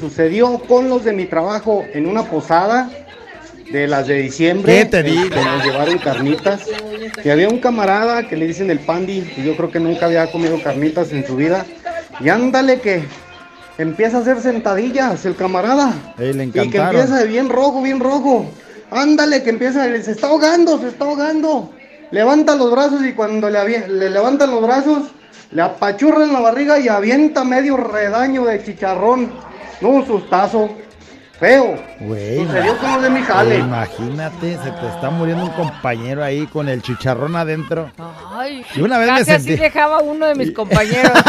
[0.00, 2.90] sucedió con los de mi trabajo en una posada
[3.70, 4.78] de las de diciembre.
[4.78, 5.28] ¿Qué te digo?
[5.28, 6.62] Que nos llevaron carnitas.
[7.22, 10.30] Que había un camarada que le dicen el pandi, y yo creo que nunca había
[10.30, 11.64] comido carnitas en su vida.
[12.18, 13.04] Y ándale que
[13.78, 15.94] empieza a hacer sentadillas el camarada.
[16.18, 18.46] Ey, le Y que empieza de bien rojo, bien rojo.
[18.90, 21.70] Ándale, que empieza, se está ahogando, se está ahogando.
[22.10, 25.04] Levanta los brazos y cuando le, le levantan los brazos,
[25.52, 29.30] le apachurra en la barriga y avienta medio redaño de chicharrón.
[29.80, 30.68] No, un sustazo.
[31.38, 31.82] Feo.
[32.00, 33.58] Güey, Sucedió con los de mi jale.
[33.58, 37.90] Imagínate, se te está muriendo un compañero ahí con el chicharrón adentro.
[38.34, 41.12] Ay, Y una vez me casi así sentí- dejaba uno de mis compañeros.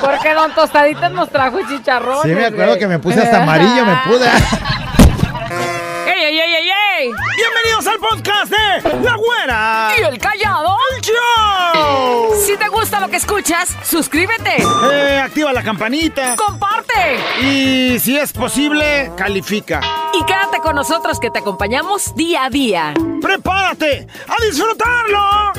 [0.00, 2.22] Porque Don Tostaditas nos trajo chicharrones.
[2.24, 2.78] Sí, me acuerdo güey.
[2.80, 4.26] que me puse hasta amarillo, me pude.
[6.06, 7.12] ¡Ey, ey, ey, ey, ey!
[7.36, 9.90] Bienvenidos al podcast de La Güera.
[9.98, 10.76] ¿Y el callado?
[11.14, 12.34] ¡Show!
[12.46, 14.56] Si te gusta lo que escuchas, suscríbete,
[14.92, 16.34] Eh, activa la campanita.
[16.36, 19.80] comparte Y si es posible, califica.
[20.12, 22.94] y quédate con nosotros que te acompañamos día a día.
[23.20, 25.52] ¡Prepárate a disfrutarlo!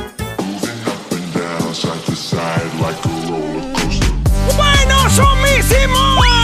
[4.55, 6.34] ¡Bueno, sumísimo!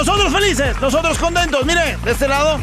[0.00, 1.62] Nosotros felices, nosotros contentos.
[1.66, 2.58] Mire, de este lado,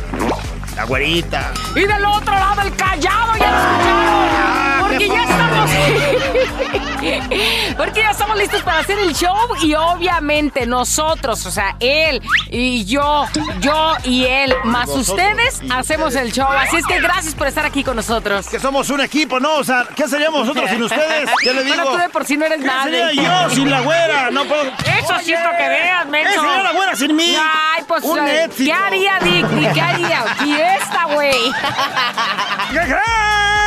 [0.75, 1.53] la güerita.
[1.75, 4.76] Y del otro lado el callado, ya lo escucharon.
[4.97, 5.71] Porque ya estamos.
[7.77, 12.85] Porque ya estamos listos para hacer el show y obviamente nosotros, o sea, él y
[12.85, 13.25] yo,
[13.59, 16.47] yo y él, más ustedes, hacemos el show.
[16.47, 18.47] Así es que gracias por estar aquí con nosotros.
[18.47, 19.55] Que somos un equipo, ¿no?
[19.55, 21.29] O sea, ¿qué seríamos nosotros sin ustedes?
[21.43, 21.75] ¿Qué le digo?
[21.75, 23.05] Bueno, tú de por sí no eres ¿Qué nadie.
[23.07, 24.31] sería yo sin la güera?
[24.31, 24.63] No puedo...
[24.63, 26.41] Eso sí es lo que veas, ¿Qué menso.
[26.41, 27.35] sería la güera sin mí?
[27.37, 28.63] Ay, pues, Un eh, éxito.
[28.65, 29.73] ¿qué haría, Dick?
[29.73, 30.23] ¿Qué haría?
[30.41, 31.31] Fiesta, güey.
[32.71, 33.66] ¿Qué cree?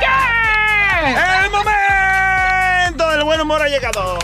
[0.00, 1.14] ¿Qué?
[1.44, 4.18] ¡El momento del buen humor ha llegado!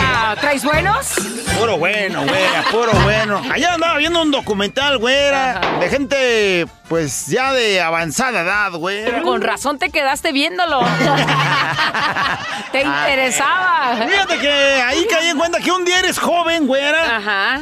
[0.00, 1.14] Ah, ¿Traes buenos?
[1.58, 3.42] Puro bueno, güera, puro bueno.
[3.50, 5.78] Ayer andaba viendo un documental, güera, Ajá.
[5.78, 9.22] de gente, pues, ya de avanzada edad, güera.
[9.22, 10.80] Con razón te quedaste viéndolo.
[12.72, 13.96] te interesaba.
[14.06, 17.16] Fíjate que ahí caí en cuenta que un día eres joven, güera.
[17.16, 17.60] Ajá,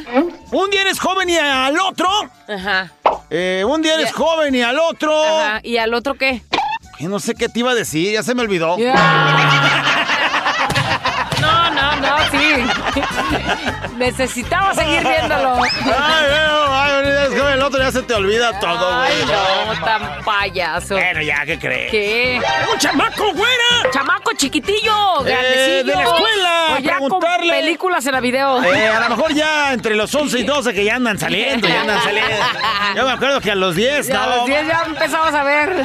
[0.51, 2.09] Un día eres joven y al otro...
[2.49, 2.91] ajá,
[3.37, 5.13] eh, un día eres joven y al otro...
[5.41, 5.61] ajá.
[5.65, 6.43] ¿Y al otro qué?
[7.01, 8.77] Ay, No sé qué te iba a decir, ya se me olvidó.
[11.41, 13.97] No, no, no, sí.
[13.99, 15.57] Necesitaba seguir viéndolo.
[15.63, 16.25] Ay,
[17.09, 19.37] es el otro ya se te olvida todo, Ay, güey.
[19.79, 20.95] no, tan payaso.
[20.95, 21.91] Bueno, ya, ¿qué crees?
[21.91, 22.41] ¿Qué?
[22.73, 23.91] ¡Un chamaco, güera!
[23.93, 25.85] Chamaco chiquitillo, grandecillo.
[25.85, 27.53] de la escuela, ya con preguntarle.
[27.53, 28.63] películas en la video.
[28.63, 31.81] Eh, a lo mejor ya entre los 11 y 12 que ya andan saliendo, ya
[31.83, 32.35] andan saliendo.
[32.97, 34.37] Yo me acuerdo que a los 10, Ya a no.
[34.37, 35.85] los 10 ya empezamos a ver.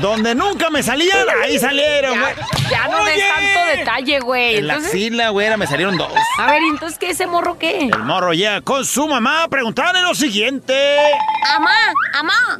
[0.00, 2.34] Donde nunca me salían, ahí salieron, güey.
[2.70, 4.56] Ya, ya no Oye, es tanto detalle, güey.
[4.58, 6.12] En la axila, güera, me salieron dos.
[6.38, 7.88] a ver, ¿y entonces qué ese morro qué?
[7.92, 10.57] El morro ya con su mamá a preguntarle lo siguiente.
[11.54, 11.76] Amá,
[12.14, 12.58] amá.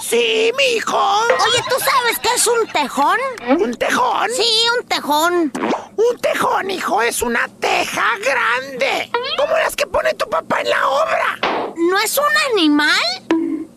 [0.00, 0.96] Sí, mi hijo.
[0.96, 3.18] Oye, ¿tú sabes qué es un tejón?
[3.48, 4.30] ¿Un tejón?
[4.30, 5.52] Sí, un tejón.
[5.96, 9.10] Un tejón, hijo, es una teja grande.
[9.36, 11.38] Como las que pone tu papá en la obra.
[11.76, 13.02] ¿No es un animal?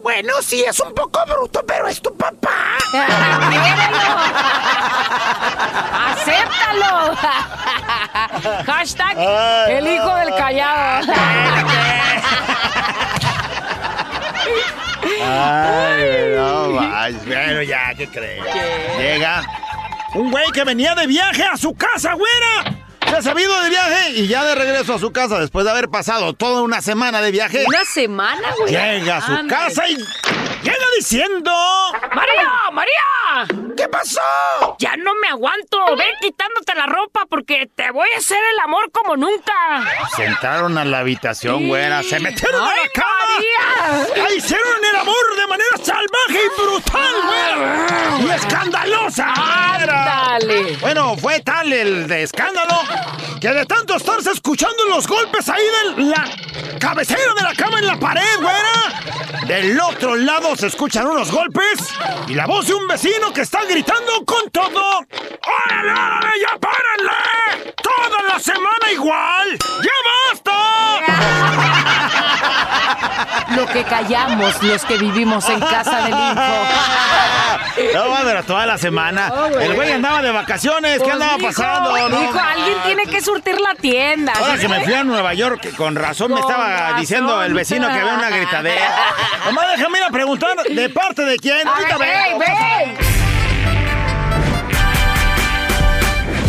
[0.02, 2.78] Bueno, sí, es un poco bruto, pero es tu papá.
[6.12, 7.16] ¡Acéptalo!
[8.66, 9.18] Hashtag
[9.70, 11.14] el hijo del callado.
[15.24, 16.70] Ay, no.
[17.26, 18.44] Bueno, ya, ¿qué crees?
[18.98, 19.44] Llega
[20.16, 22.80] un güey que venía de viaje a su casa, güera.
[23.10, 25.90] Se ha sabido de viaje y ya de regreso a su casa después de haber
[25.90, 27.64] pasado toda una semana de viaje.
[27.68, 28.72] Una semana, güey.
[28.72, 29.98] Llega a su casa y
[30.64, 31.52] llega diciendo...
[32.14, 32.52] ¡María!
[32.72, 33.74] ¡María!
[33.76, 34.22] ¿Qué pasó?
[34.80, 35.78] Ya no me aguanto.
[35.98, 39.54] Ven quitándote la ropa porque te voy a hacer el amor como nunca.
[40.16, 42.04] Se entraron a la habitación, güera.
[42.04, 43.08] Se metieron a la ¡Ay, cama.
[43.36, 44.28] María!
[44.28, 47.88] ¡E hicieron el amor de manera salvaje y brutal, güera!
[48.20, 49.34] ¡Y escandalosa!
[49.36, 50.78] Ándale.
[50.78, 52.82] Bueno, fue tal el de escándalo
[53.40, 55.64] que de tanto estarse escuchando los golpes ahí
[55.96, 56.24] de la
[56.80, 59.46] cabecera de la cama en la pared, güera.
[59.48, 61.80] Del otro lado se escuchan unos golpes
[62.28, 65.00] y la voz de un vecino que está gritando con todo.
[65.00, 67.74] ¡Órale, órale, ya párenle!
[67.82, 69.58] ¡Toda la semana igual!
[69.82, 69.93] ¡Ya
[73.56, 76.42] Lo que callamos los que vivimos en casa del info.
[77.94, 79.32] No, pero toda la semana.
[79.60, 80.94] El güey andaba de vacaciones.
[81.00, 82.10] ¿Qué Pues, andaba pasando?
[82.10, 84.34] No, mijo, alguien tiene que surtir la tienda.
[84.40, 87.00] Ahora ¿sí que me fui a Nueva York, con razón me estaba razón.
[87.00, 88.96] diciendo el vecino que había una gritadera.
[89.46, 91.68] Nomás déjame ir a preguntar de parte de quién.
[91.68, 92.98] Ahorita ven, ven.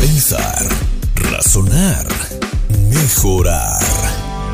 [0.01, 0.63] Pensar,
[1.31, 2.07] razonar,
[2.91, 3.81] mejorar.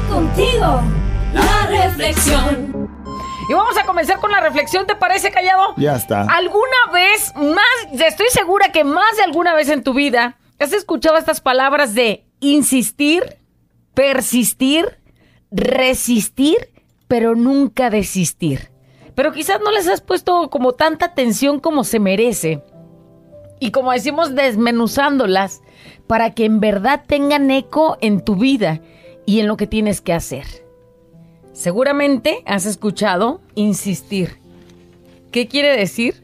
[0.09, 0.82] Contigo,
[1.32, 2.91] la reflexión.
[3.49, 5.75] Y vamos a comenzar con la reflexión, ¿te parece, Callado?
[5.77, 6.23] Ya está.
[6.23, 11.17] ¿Alguna vez, más, estoy segura que más de alguna vez en tu vida, has escuchado
[11.17, 13.38] estas palabras de insistir,
[13.94, 15.00] persistir,
[15.50, 16.71] resistir,
[17.09, 18.71] pero nunca desistir?
[19.17, 22.62] Pero quizás no les has puesto como tanta atención como se merece.
[23.59, 25.61] Y como decimos, desmenuzándolas
[26.06, 28.81] para que en verdad tengan eco en tu vida
[29.27, 30.69] y en lo que tienes que hacer.
[31.52, 34.38] Seguramente has escuchado insistir.
[35.31, 36.23] ¿Qué quiere decir?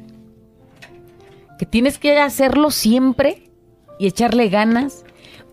[1.59, 3.51] Que tienes que hacerlo siempre
[3.99, 5.05] y echarle ganas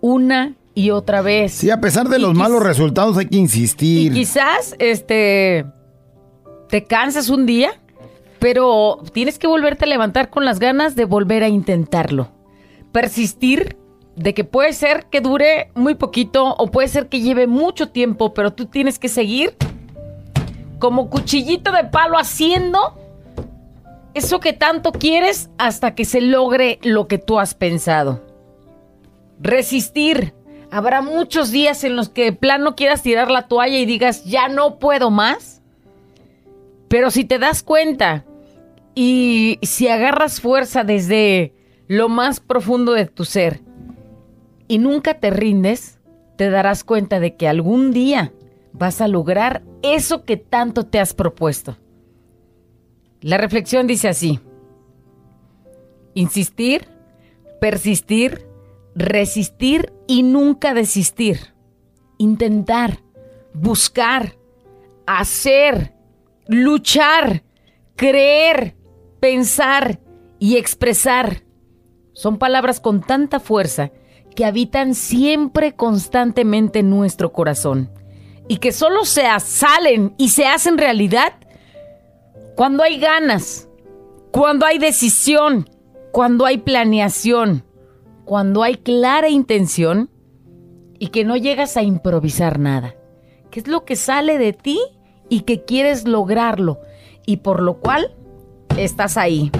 [0.01, 1.53] una y otra vez.
[1.53, 4.13] Sí, a pesar de Y los malos resultados hay que Y insistir.
[4.13, 5.65] quizás este
[6.69, 7.71] te cansas un día,
[8.39, 12.31] pero tienes que volverte a levantar con las ganas de volver a intentarlo.
[12.91, 13.77] Persistir
[14.15, 18.33] de que puede ser que dure muy poquito o puede ser que lleve mucho tiempo,
[18.33, 19.55] pero tú tienes que seguir
[20.79, 22.99] como cuchillito de palo haciendo
[24.13, 28.21] eso que tanto quieres hasta que se logre lo que tú has pensado.
[29.39, 30.33] Resistir.
[30.69, 34.47] Habrá muchos días en los que de plano quieras tirar la toalla y digas, ya
[34.47, 35.61] no puedo más.
[36.87, 38.25] Pero si te das cuenta
[38.95, 41.53] y si agarras fuerza desde
[41.87, 43.61] lo más profundo de tu ser
[44.73, 45.99] y nunca te rindes,
[46.35, 48.33] te darás cuenta de que algún día
[48.71, 51.77] vas a lograr eso que tanto te has propuesto.
[53.21, 54.39] La reflexión dice así.
[56.15, 56.87] Insistir,
[57.61, 58.47] persistir,
[58.95, 61.53] resistir y nunca desistir.
[62.17, 62.97] Intentar,
[63.53, 64.37] buscar,
[65.05, 65.93] hacer,
[66.47, 67.43] luchar,
[67.95, 68.75] creer,
[69.19, 69.99] pensar
[70.39, 71.43] y expresar.
[72.13, 73.91] Son palabras con tanta fuerza
[74.33, 77.89] que habitan siempre constantemente en nuestro corazón
[78.47, 81.33] y que solo se salen y se hacen realidad
[82.55, 83.67] cuando hay ganas,
[84.31, 85.69] cuando hay decisión,
[86.11, 87.63] cuando hay planeación,
[88.25, 90.09] cuando hay clara intención
[90.99, 92.95] y que no llegas a improvisar nada.
[93.49, 94.79] ¿Qué es lo que sale de ti
[95.29, 96.79] y que quieres lograrlo?
[97.25, 98.15] Y por lo cual
[98.77, 99.51] estás ahí,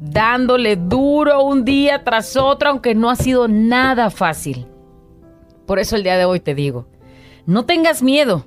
[0.00, 4.66] dándole duro un día tras otro, aunque no ha sido nada fácil.
[5.66, 6.86] Por eso el día de hoy te digo,
[7.46, 8.46] no tengas miedo.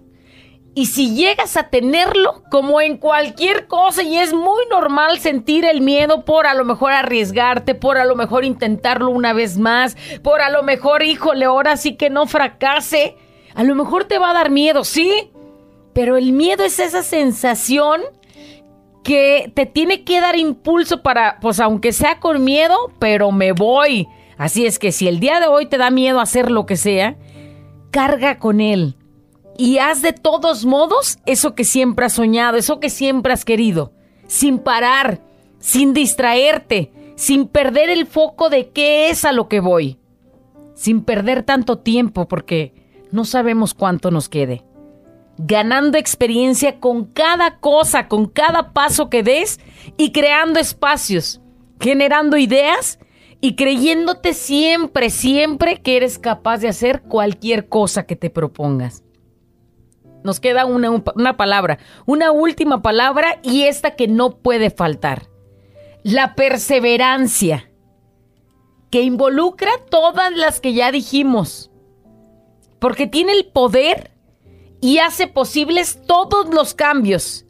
[0.75, 5.81] Y si llegas a tenerlo, como en cualquier cosa, y es muy normal sentir el
[5.81, 10.41] miedo por a lo mejor arriesgarte, por a lo mejor intentarlo una vez más, por
[10.41, 13.15] a lo mejor, híjole, ahora sí que no fracase,
[13.53, 15.31] a lo mejor te va a dar miedo, sí,
[15.93, 18.01] pero el miedo es esa sensación
[19.03, 24.07] que te tiene que dar impulso para, pues aunque sea con miedo, pero me voy.
[24.37, 27.17] Así es que si el día de hoy te da miedo hacer lo que sea,
[27.91, 28.95] carga con él
[29.57, 33.93] y haz de todos modos eso que siempre has soñado, eso que siempre has querido,
[34.27, 35.21] sin parar,
[35.59, 39.99] sin distraerte, sin perder el foco de qué es a lo que voy,
[40.73, 42.73] sin perder tanto tiempo porque
[43.11, 44.63] no sabemos cuánto nos quede.
[45.37, 49.59] Ganando experiencia con cada cosa, con cada paso que des
[49.97, 51.41] y creando espacios,
[51.79, 52.99] generando ideas
[53.41, 59.03] y creyéndote siempre, siempre que eres capaz de hacer cualquier cosa que te propongas.
[60.23, 65.27] Nos queda una, una, palabra, una última palabra y esta que no puede faltar.
[66.03, 67.69] La perseverancia,
[68.89, 71.69] que involucra todas las que ya dijimos,
[72.79, 74.12] porque tiene el poder
[74.83, 77.45] y hace posibles todos los cambios.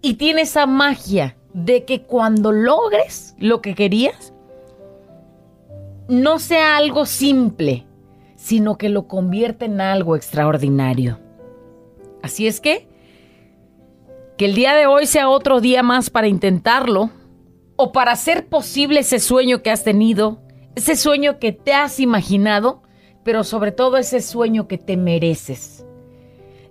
[0.00, 4.32] Y tiene esa magia de que cuando logres lo que querías,
[6.08, 7.86] no sea algo simple,
[8.34, 11.20] sino que lo convierte en algo extraordinario.
[12.22, 12.88] Así es que,
[14.38, 17.10] que el día de hoy sea otro día más para intentarlo
[17.76, 20.40] o para hacer posible ese sueño que has tenido,
[20.76, 22.80] ese sueño que te has imaginado,
[23.22, 25.84] pero sobre todo ese sueño que te mereces.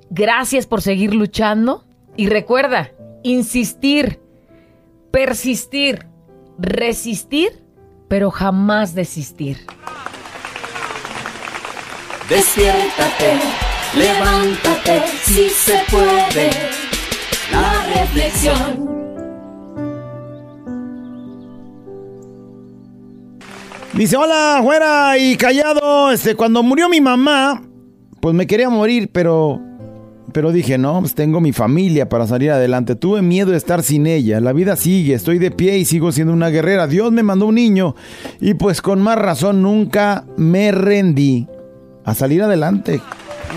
[0.09, 1.83] Gracias por seguir luchando
[2.15, 2.91] y recuerda,
[3.23, 4.19] insistir,
[5.11, 6.07] persistir,
[6.57, 7.63] resistir,
[8.07, 9.57] pero jamás desistir.
[12.29, 13.39] Despiértate,
[13.95, 16.49] levántate, si se puede.
[17.51, 18.97] La reflexión.
[23.93, 26.11] Dice, hola, güera y callado.
[26.11, 27.63] Este, cuando murió mi mamá,
[28.19, 29.66] pues me quería morir, pero.
[30.33, 32.95] Pero dije, no, pues tengo mi familia para salir adelante.
[32.95, 34.39] Tuve miedo de estar sin ella.
[34.41, 36.87] La vida sigue, estoy de pie y sigo siendo una guerrera.
[36.87, 37.95] Dios me mandó un niño.
[38.41, 41.47] Y pues con más razón nunca me rendí
[42.03, 43.01] a salir adelante.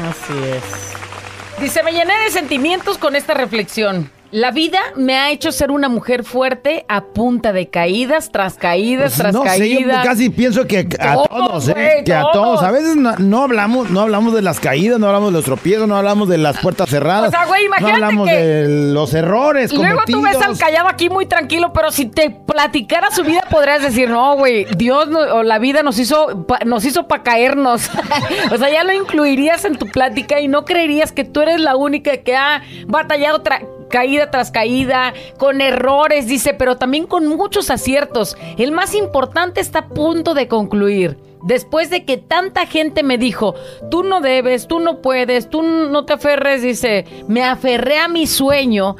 [0.09, 1.61] Así es.
[1.61, 4.11] Dice, me llené de sentimientos con esta reflexión.
[4.33, 9.15] La vida me ha hecho ser una mujer fuerte a punta de caídas tras caídas
[9.15, 10.07] Pues, tras no sé, yo caídas.
[10.07, 12.03] casi pienso que a Todos, todos, ¿eh?
[12.07, 12.63] que a todos.
[12.63, 15.89] A veces no, no hablamos, no hablamos de las caídas, no hablamos de los tropiezos,
[15.89, 17.27] no hablamos de las puertas cerradas.
[17.29, 20.59] O sea, güey, imagínate no hablamos que- de los errores Luego tú ves al cometidos.
[20.61, 25.09] callado aquí muy tranquilo, pero si te platicara su vida podrías decir, no, güey, Dios
[25.09, 27.91] no- o la vida nos hizo pa- nos hizo para caernos.
[28.53, 31.75] o sea, ya lo incluirías en tu plática y no creerías que tú eres la
[31.75, 37.71] única que ha batallado tra- caída tras caída, con errores, dice, pero también con muchos
[37.71, 38.37] aciertos.
[38.57, 41.19] El más importante está a punto de concluir.
[41.43, 43.55] Después de que tanta gente me dijo,
[43.91, 48.27] tú no debes, tú no puedes, tú no te aferres, dice, me aferré a mi
[48.27, 48.97] sueño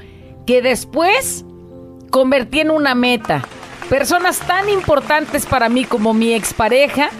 [0.47, 1.45] que después
[2.11, 3.45] convertí en una meta.
[3.91, 7.11] Personas tan importantes para mí como mi expareja,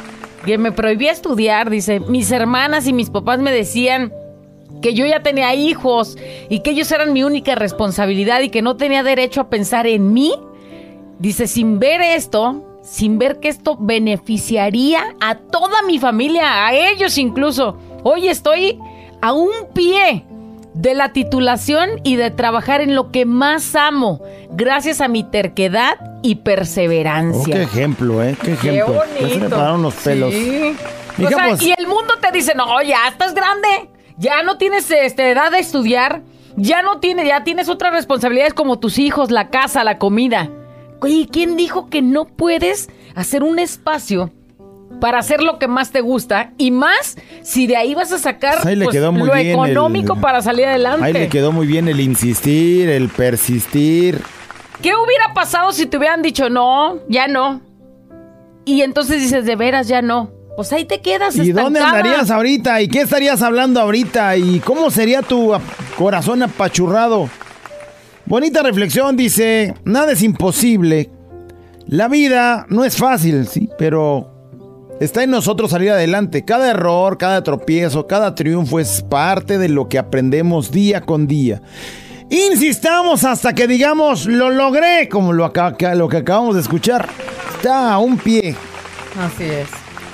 [0.45, 4.13] que me prohibía estudiar, dice, mis hermanas y mis papás me decían
[4.83, 6.17] que yo ya tenía hijos
[6.49, 10.13] y que ellos eran mi única responsabilidad y que no tenía derecho a pensar en
[10.13, 10.35] mí.
[11.19, 17.19] Dice, sin ver esto, sin ver que esto beneficiaría a toda mi familia, a ellos
[17.19, 17.77] incluso.
[18.05, 18.79] Hoy estoy
[19.21, 20.25] a un pie
[20.73, 24.21] de la titulación y de trabajar en lo que más amo,
[24.53, 27.55] gracias a mi terquedad y Oh, perseverancia.
[27.55, 28.37] qué ejemplo, ¿eh?
[28.41, 29.03] Qué Qué ejemplo.
[29.21, 29.51] Me bonito.
[29.51, 30.33] pararon los pelos.
[30.33, 30.75] Sí.
[31.25, 33.69] O sea, pues- y el mundo te dice, no, ya estás grande,
[34.21, 36.21] ya no tienes este, edad de estudiar,
[36.57, 40.51] ya no tienes, ya tienes otras responsabilidades como tus hijos, la casa, la comida.
[41.01, 44.31] Oye, ¿quién dijo que no puedes hacer un espacio
[45.01, 46.53] para hacer lo que más te gusta?
[46.59, 50.67] Y más si de ahí vas a sacar Pues pues, lo económico el- para salir
[50.67, 51.03] adelante.
[51.07, 54.21] Ahí le quedó muy bien el insistir, el persistir.
[54.83, 57.63] ¿Qué hubiera pasado si te hubieran dicho no, ya no?
[58.67, 60.31] Y entonces dices, de veras, ya no.
[60.61, 61.37] Pues ahí te quedas.
[61.37, 62.83] ¿Y dónde andarías ahorita?
[62.83, 64.37] ¿Y qué estarías hablando ahorita?
[64.37, 65.53] ¿Y cómo sería tu
[65.97, 67.31] corazón apachurrado?
[68.27, 71.09] Bonita reflexión, dice, nada es imposible.
[71.87, 74.31] La vida no es fácil, sí, pero
[75.01, 76.45] está en nosotros salir adelante.
[76.45, 81.63] Cada error, cada tropiezo, cada triunfo es parte de lo que aprendemos día con día.
[82.29, 87.09] Insistamos hasta que digamos, lo logré, como lo, acá- lo que acabamos de escuchar.
[87.57, 88.55] Está a un pie.
[89.19, 89.67] Así es.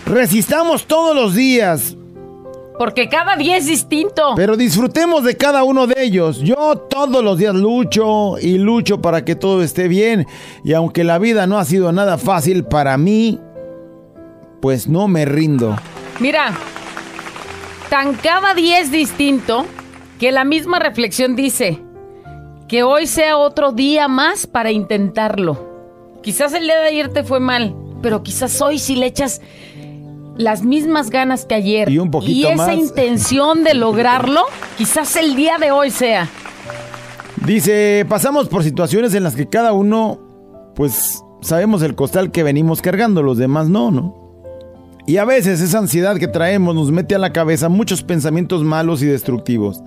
[0.06, 1.96] Resistamos todos los días,
[2.78, 4.34] Porque cada día es distinto.
[4.36, 6.38] pero disfrutemos de cada uno de ellos.
[6.40, 10.26] Yo todos los días lucho y lucho para que todo esté bien.
[10.62, 13.40] Y aunque la vida no ha sido nada fácil para mí,
[14.60, 15.76] pues no me rindo.
[16.20, 16.52] Mira,
[17.88, 19.64] tan cada día es distinto
[20.20, 21.82] que la misma reflexión dice
[22.68, 25.66] que hoy sea otro día más para intentarlo.
[26.22, 29.40] Quizás el día de ayer te fue mal, pero quizás hoy si le echas
[30.36, 32.76] las mismas ganas que ayer Y un poquito y esa más.
[32.76, 34.42] intención de lograrlo,
[34.76, 36.28] quizás el día de hoy sea.
[37.44, 40.18] Dice, pasamos por situaciones en las que cada uno,
[40.74, 44.26] pues sabemos el costal que venimos cargando, los demás no, ¿no?
[45.06, 49.02] Y a veces esa ansiedad que traemos nos mete a la cabeza muchos pensamientos malos
[49.02, 49.82] y destructivos.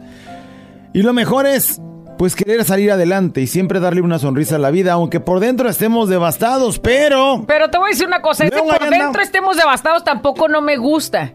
[0.93, 1.81] Y lo mejor es,
[2.19, 5.69] pues querer salir adelante y siempre darle una sonrisa a la vida, aunque por dentro
[5.69, 7.45] estemos devastados, pero...
[7.47, 10.61] Pero te voy a decir una cosa, ese Luego por dentro estemos devastados tampoco no
[10.61, 11.31] me gusta.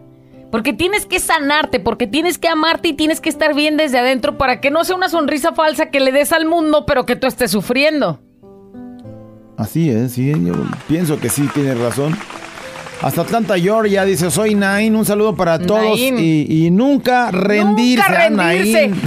[0.51, 4.37] Porque tienes que sanarte, porque tienes que amarte y tienes que estar bien desde adentro
[4.37, 7.25] para que no sea una sonrisa falsa que le des al mundo, pero que tú
[7.25, 8.19] estés sufriendo.
[9.57, 10.53] Así es, sí, yo
[10.87, 12.15] pienso que sí, tienes razón.
[13.01, 18.07] Hasta Atlanta, Georgia, dice, soy Nain, un saludo para todos y, y nunca rendirse.
[18.07, 18.87] Nunca rendirse.
[18.87, 19.01] Nain.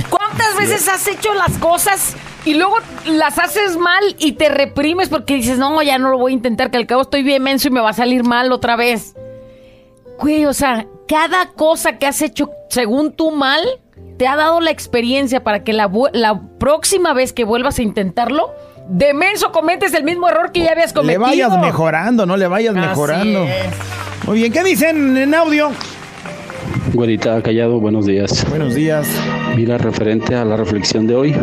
[0.59, 2.75] ¿Cuántas veces has hecho las cosas y luego
[3.07, 6.73] las haces mal y te reprimes porque dices, no, ya no lo voy a intentar,
[6.73, 9.15] que al cabo estoy bien menso y me va a salir mal otra vez?
[10.19, 13.65] Güey, o sea, cada cosa que has hecho según tú mal
[14.19, 15.88] te ha dado la experiencia para que la,
[16.59, 18.53] próxima vez que vuelvas a intentarlo,
[18.88, 21.21] de menso cometes el mismo error que ya habías Le cometido.
[21.21, 23.45] vayas mejorando, no le vayas Así mejorando.
[23.45, 24.27] es.
[24.27, 25.71] Muy bien, ¿qué dicen en audio?
[26.95, 28.47] Güerita Callado, buenos días.
[28.49, 29.09] Buenos días.
[29.57, 31.35] Mira, referente a la reflexión de hoy,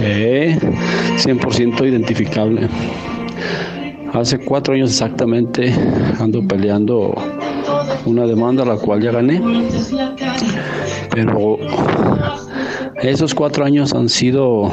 [0.00, 0.58] eh,
[1.16, 2.68] 100% identificable.
[4.12, 5.74] Hace cuatro años exactamente
[6.20, 7.14] ando peleando
[8.04, 9.42] una demanda la cual ya gané,
[11.10, 11.58] pero
[13.02, 14.70] esos cuatro años han sido,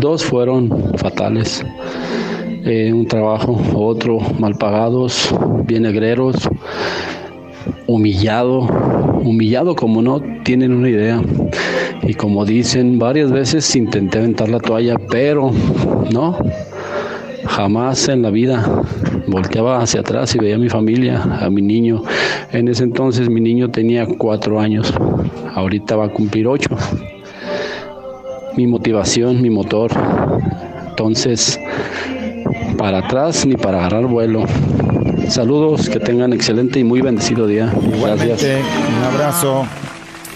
[0.00, 1.64] dos fueron fatales.
[2.66, 5.34] eh, un trabajo, otro, mal pagados,
[5.66, 6.48] bien negreros,
[7.86, 8.66] humillado,
[9.24, 11.22] humillado como no tienen una idea.
[12.02, 15.50] Y como dicen, varias veces intenté aventar la toalla, pero
[16.12, 16.38] no,
[17.46, 18.82] jamás en la vida.
[19.26, 22.02] Volteaba hacia atrás y veía a mi familia, a mi niño.
[22.52, 24.92] En ese entonces mi niño tenía cuatro años,
[25.54, 26.76] ahorita va a cumplir ocho.
[28.56, 29.90] Mi motivación, mi motor.
[30.90, 31.58] Entonces,
[32.78, 34.44] para atrás ni para agarrar vuelo.
[35.28, 37.66] Saludos, que tengan excelente y muy bendecido día.
[37.66, 37.94] Gracias.
[37.96, 38.62] Igualmente,
[38.98, 39.66] un abrazo.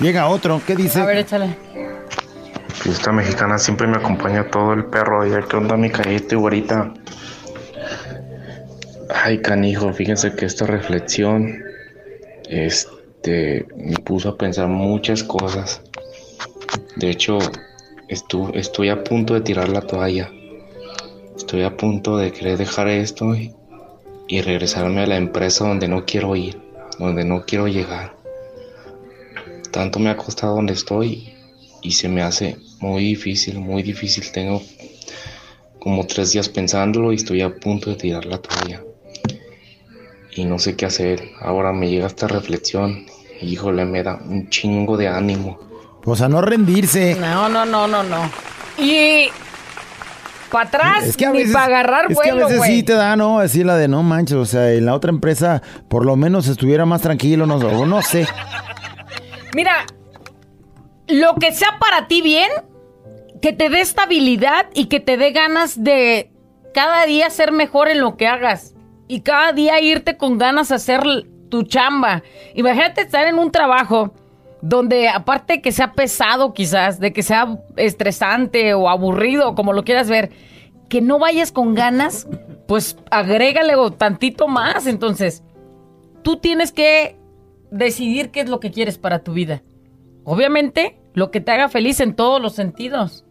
[0.00, 1.00] Llega otro, ¿qué dice?
[1.00, 1.56] A ver, échale.
[2.88, 5.26] Esta mexicana siempre me acompaña todo el perro.
[5.26, 6.92] Ya que onda mi callete, güerita.
[9.24, 11.62] Ay, canijo, fíjense que esta reflexión
[12.48, 15.80] este, me puso a pensar muchas cosas.
[16.96, 17.38] De hecho,
[18.08, 20.30] estu- estoy a punto de tirar la toalla.
[21.36, 23.54] Estoy a punto de querer dejar esto y,
[24.28, 26.60] y regresarme a la empresa donde no quiero ir,
[26.98, 28.14] donde no quiero llegar.
[29.70, 31.32] Tanto me ha costado donde estoy
[31.82, 34.30] y se me hace muy difícil, muy difícil.
[34.30, 34.62] Tengo
[35.78, 38.82] como tres días pensándolo y estoy a punto de tirar la toalla.
[40.34, 41.30] Y no sé qué hacer.
[41.40, 43.06] Ahora me llega esta reflexión.
[43.40, 45.58] y, Híjole, me da un chingo de ánimo.
[46.02, 47.16] Pues a no rendirse.
[47.16, 48.30] No, no, no, no, no.
[48.78, 49.28] Y
[50.50, 53.16] para atrás, Es que a ni para agarrar es que a veces sí te da,
[53.16, 53.40] ¿no?
[53.40, 56.86] Decir la de no manches, o sea, en la otra empresa por lo menos estuviera
[56.86, 58.26] más tranquilo, no, o no sé.
[59.54, 59.86] Mira,
[61.06, 62.50] lo que sea para ti bien,
[63.40, 66.32] que te dé estabilidad y que te dé ganas de
[66.74, 68.74] cada día ser mejor en lo que hagas.
[69.06, 71.02] Y cada día irte con ganas a hacer
[71.48, 72.22] tu chamba.
[72.54, 74.12] Imagínate estar en un trabajo
[74.60, 80.08] donde aparte que sea pesado quizás, de que sea estresante o aburrido, como lo quieras
[80.08, 80.30] ver,
[80.88, 82.26] que no vayas con ganas,
[82.66, 84.86] pues agrégale o tantito más.
[84.86, 85.42] Entonces,
[86.22, 87.16] tú tienes que
[87.70, 89.62] decidir qué es lo que quieres para tu vida.
[90.24, 93.24] Obviamente, lo que te haga feliz en todos los sentidos.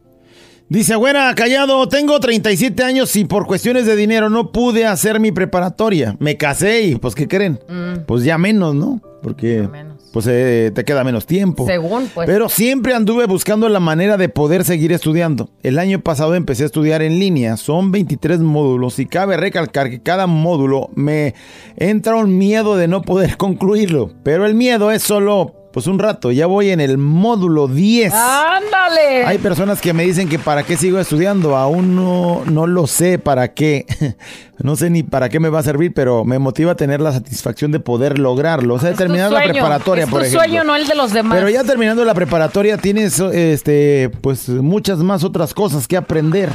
[0.69, 5.31] Dice, güera, callado, tengo 37 años y por cuestiones de dinero no pude hacer mi
[5.31, 6.17] preparatoria.
[6.19, 7.59] Me casé y, pues, ¿qué creen?
[7.69, 8.01] Mm.
[8.05, 9.01] Pues ya menos, ¿no?
[9.21, 9.69] Porque,
[10.17, 11.67] pues, eh, te queda menos tiempo.
[11.67, 12.25] Según, pues.
[12.25, 15.51] Pero siempre anduve buscando la manera de poder seguir estudiando.
[15.61, 17.55] El año pasado empecé a estudiar en línea.
[17.55, 21.35] Son 23 módulos y cabe recalcar que cada módulo me
[21.75, 24.09] entra un miedo de no poder concluirlo.
[24.23, 26.31] Pero el miedo es solo, pues, un rato.
[26.31, 28.13] Ya voy en el módulo 10.
[28.13, 29.25] ¡Ándale!
[29.25, 33.19] Hay personas que me dicen que para qué sigo estudiando, aún no, no lo sé
[33.19, 33.85] para qué,
[34.57, 37.11] no sé ni para qué me va a servir, pero me motiva a tener la
[37.11, 40.43] satisfacción de poder lograrlo, o sea, de tu terminar la preparatoria, es por tu ejemplo.
[40.43, 41.37] sueño, no el de los demás.
[41.37, 46.49] Pero ya terminando la preparatoria tienes, este, pues muchas más otras cosas que aprender.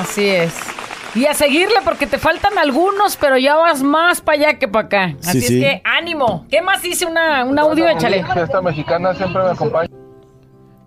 [0.00, 0.52] Así es.
[1.16, 4.86] Y a seguirle porque te faltan algunos, pero ya vas más para allá que para
[4.86, 5.16] acá.
[5.24, 5.64] Así Sí, sí.
[5.64, 6.46] es que ánimo.
[6.50, 7.88] ¿Qué más dice una, un audio?
[7.88, 8.22] Échale.
[8.36, 9.88] Esta mexicana siempre me acompaña.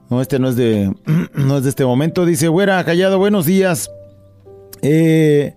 [0.09, 0.91] No, este no es de,
[1.33, 2.25] no es de este momento.
[2.25, 3.89] Dice, güera, callado, buenos días.
[4.81, 5.55] Eh,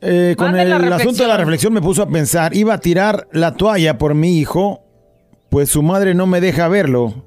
[0.00, 1.38] eh, con el asunto de la reflexión.
[1.38, 4.82] reflexión me puso a pensar, iba a tirar la toalla por mi hijo,
[5.50, 7.24] pues su madre no me deja verlo.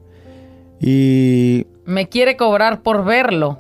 [0.82, 3.60] Y Me quiere cobrar por verlo.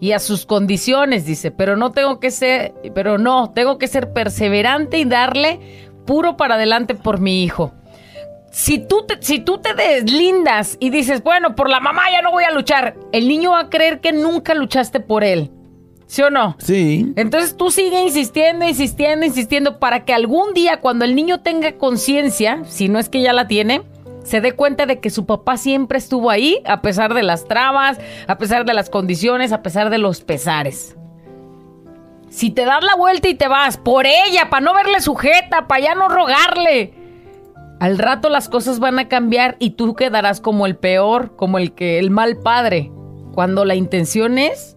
[0.00, 4.12] Y a sus condiciones, dice, pero no tengo que ser, pero no, tengo que ser
[4.12, 5.60] perseverante y darle
[6.06, 7.72] puro para adelante por mi hijo.
[8.50, 12.32] Si tú, te, si tú te deslindas y dices, bueno, por la mamá ya no
[12.32, 15.50] voy a luchar, el niño va a creer que nunca luchaste por él.
[16.06, 16.56] ¿Sí o no?
[16.58, 21.78] sí, Entonces tú sigue insistiendo, insistiendo, insistiendo para que algún día cuando el niño tenga
[21.78, 23.82] conciencia, si no es que ya la tiene,
[24.22, 27.98] se dé cuenta de que su papá siempre estuvo ahí a pesar de las trabas,
[28.26, 30.96] a pesar de las condiciones, a pesar de los pesares.
[32.28, 35.82] Si te das la vuelta y te vas por ella, para no verle sujeta, para
[35.82, 36.94] ya no rogarle,
[37.80, 41.72] al rato las cosas van a cambiar y tú quedarás como el peor, como el
[41.72, 42.92] que el mal padre,
[43.32, 44.76] cuando la intención es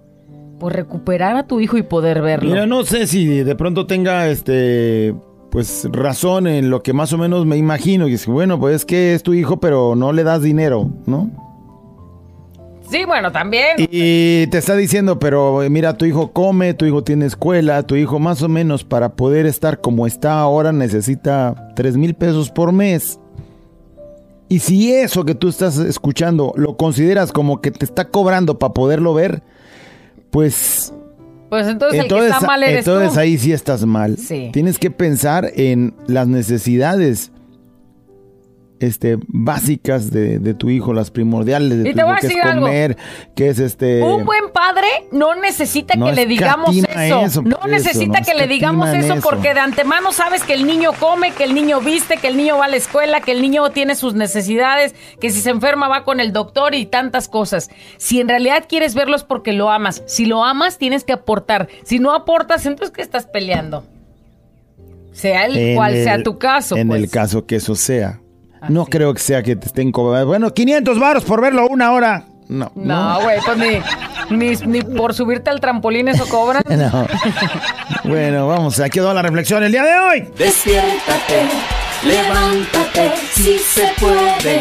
[0.59, 2.49] pues recuperar a tu hijo y poder verlo.
[2.49, 5.13] mira, no sé si de pronto tenga, este,
[5.53, 8.07] pues razón en lo que más o menos me imagino.
[8.07, 10.89] Y es que, bueno, pues es que es tu hijo, pero no le das dinero,
[11.05, 11.29] ¿no?
[12.89, 13.75] Sí, bueno, también.
[13.77, 17.95] Y te está diciendo, pero eh, mira, tu hijo come, tu hijo tiene escuela, tu
[17.95, 22.71] hijo más o menos para poder estar como está ahora necesita 3 mil pesos por
[22.71, 23.19] mes.
[24.49, 28.73] Y si eso que tú estás escuchando lo consideras como que te está cobrando para
[28.73, 29.43] poderlo ver,
[30.31, 30.91] pues
[31.53, 33.19] Pues entonces, entonces, el que está mal eres entonces tú.
[33.19, 34.17] ahí sí estás mal.
[34.17, 34.49] Sí.
[34.51, 37.31] Tienes que pensar en las necesidades.
[38.85, 42.19] Este, básicas de, de tu hijo, las primordiales de Y tu te voy hijo, a
[42.21, 42.65] que es decir algo.
[42.67, 42.97] comer,
[43.35, 44.01] que es este...
[44.03, 47.21] Un buen padre no necesita No que le digamos eso.
[47.21, 49.29] eso, No necesita no que le digamos eso eso.
[49.29, 52.57] porque de antemano sabes que el niño come, que el niño viste, que el niño
[52.57, 56.03] va a la escuela, que el niño tiene sus necesidades, que si se enferma va
[56.03, 57.69] con el doctor y tantas cosas.
[57.97, 61.67] Si en realidad quieres verlos porque lo amas, si lo amas tienes que aportar.
[61.83, 63.83] Si no aportas, entonces ¿qué estás peleando?
[65.11, 66.75] Sea el en cual sea tu caso.
[66.75, 67.03] En pues.
[67.03, 68.19] el caso que eso sea.
[68.69, 70.27] No creo que sea que te estén cobrando.
[70.27, 72.25] Bueno, 500 varos por verlo una hora.
[72.47, 72.71] No.
[72.75, 76.63] No, güey, pues ni, ni, ni por subirte al trampolín eso cobran.
[76.73, 77.07] No.
[78.03, 80.29] bueno, vamos, aquí quedó la reflexión el día de hoy.
[80.37, 81.43] Despiértate,
[82.03, 84.59] levántate, si se puede.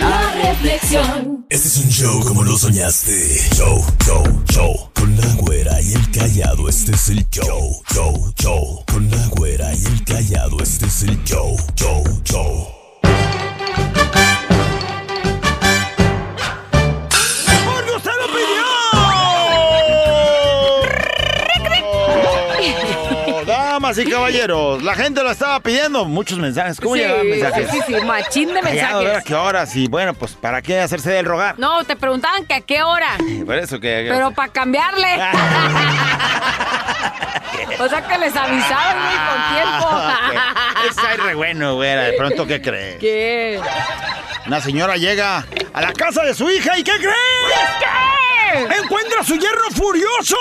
[0.00, 1.46] La reflexión.
[1.48, 3.12] Este es un show como lo soñaste.
[3.54, 4.90] Show, show, show.
[4.94, 7.82] Con la güera y el callado, este es el show.
[7.94, 8.84] Show, show.
[8.90, 11.56] Con la güera y el callado, este es el show.
[11.76, 12.81] Show, show.
[23.92, 26.06] Damas y caballeros, la gente lo estaba pidiendo.
[26.06, 26.80] Muchos mensajes.
[26.80, 27.70] ¿Cómo Sí, llegaban mensajes?
[27.70, 29.24] Sí, sí, machín de Callado, a mensajes.
[29.24, 29.76] qué horas.
[29.76, 31.58] Y bueno, pues, ¿para qué hacerse del rogar?
[31.58, 34.06] No, te preguntaban que a qué hora, Por eso que...
[34.10, 35.14] pero para cambiarle.
[37.80, 39.88] o sea que les avisaban muy con tiempo.
[40.88, 42.04] Es ahí re bueno, güera.
[42.04, 42.98] De pronto, ¿qué crees?
[42.98, 43.60] ¿Qué?
[44.46, 47.14] Una señora llega a la casa de su hija y ¿qué crees?
[47.78, 47.86] ¿Qué?
[48.54, 50.36] Encuentra a su yerno furioso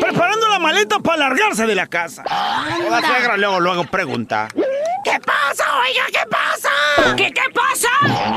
[0.00, 2.24] preparando la maleta para largarse de la casa.
[2.90, 4.48] La suegra luego, luego pregunta.
[5.04, 6.06] ¿Qué pasa, oiga?
[6.10, 6.70] ¿Qué pasa?
[7.16, 7.88] ¿Qué, qué pasa?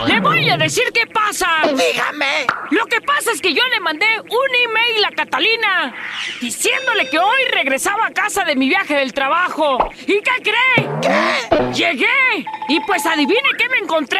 [0.05, 1.47] Le voy a decir qué pasa.
[1.63, 2.45] Dígame.
[2.71, 5.95] Lo que pasa es que yo le mandé un email a Catalina
[6.41, 9.89] diciéndole que hoy regresaba a casa de mi viaje del trabajo.
[10.05, 10.89] ¿Y qué cree?
[11.01, 11.73] ¿Qué?
[11.73, 14.19] Llegué y pues adivine qué me encontré.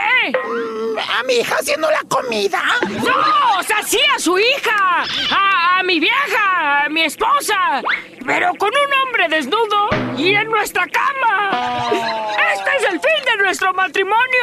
[1.19, 2.61] ¿A mi hija haciendo la comida?
[2.89, 7.81] No, o sea, sí a su hija, a, a mi vieja, a mi esposa,
[8.25, 11.89] pero con un hombre desnudo y en nuestra cama.
[12.53, 14.36] Este es el fin de nuestro matrimonio.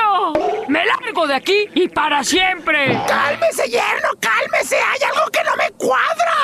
[0.68, 2.98] Me largo de aquí y para siempre.
[3.06, 4.76] Cálmese, yerno, cálmese.
[4.76, 6.34] Hay algo que no me cuadra.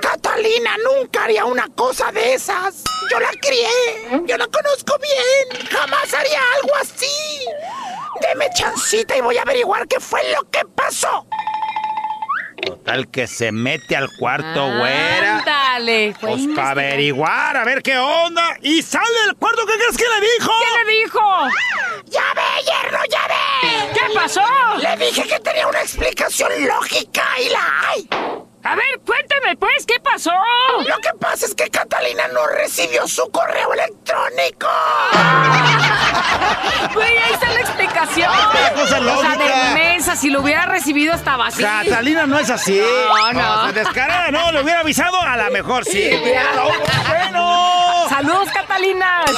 [0.00, 2.84] Catalina nunca haría una cosa de esas.
[3.10, 4.24] Yo la crié.
[4.26, 5.66] Yo la conozco bien.
[5.70, 7.46] Jamás haría algo así.
[8.20, 11.26] Deme chancita y voy a averiguar qué fue lo que pasó.
[12.62, 15.38] Total que se mete al cuarto, güera.
[15.38, 16.14] Ándale.
[16.18, 18.56] fue Pues para averiguar, a ver qué onda.
[18.62, 20.52] Y sale del cuarto, ¿qué crees que le dijo?
[20.60, 21.20] ¿Qué le dijo?
[22.06, 23.92] ¡Ya ve, yerno, ya ve!
[23.94, 24.42] ¿Qué pasó?
[24.78, 28.47] Le dije que tenía una explicación lógica y la hay.
[28.68, 30.30] A ver, cuénteme pues, ¿qué pasó?
[30.86, 34.68] Lo que pasa es que Catalina no recibió su correo electrónico.
[36.92, 38.30] Güey, ahí está la explicación.
[38.74, 41.62] cosa O sea, de mensa, si lo hubiera recibido estaba así.
[41.62, 42.78] Catalina no es así.
[42.78, 43.66] No, no.
[43.68, 46.10] se descarada, no, le hubiera avisado, a lo mejor sí.
[46.10, 48.08] Bueno.
[48.08, 49.30] ¡Saludos, Catalinas!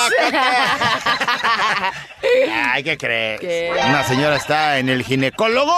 [2.72, 3.40] Ay, ¿qué crees?
[3.40, 3.72] ¿Qué?
[3.88, 5.76] Una señora está en el ginecólogo,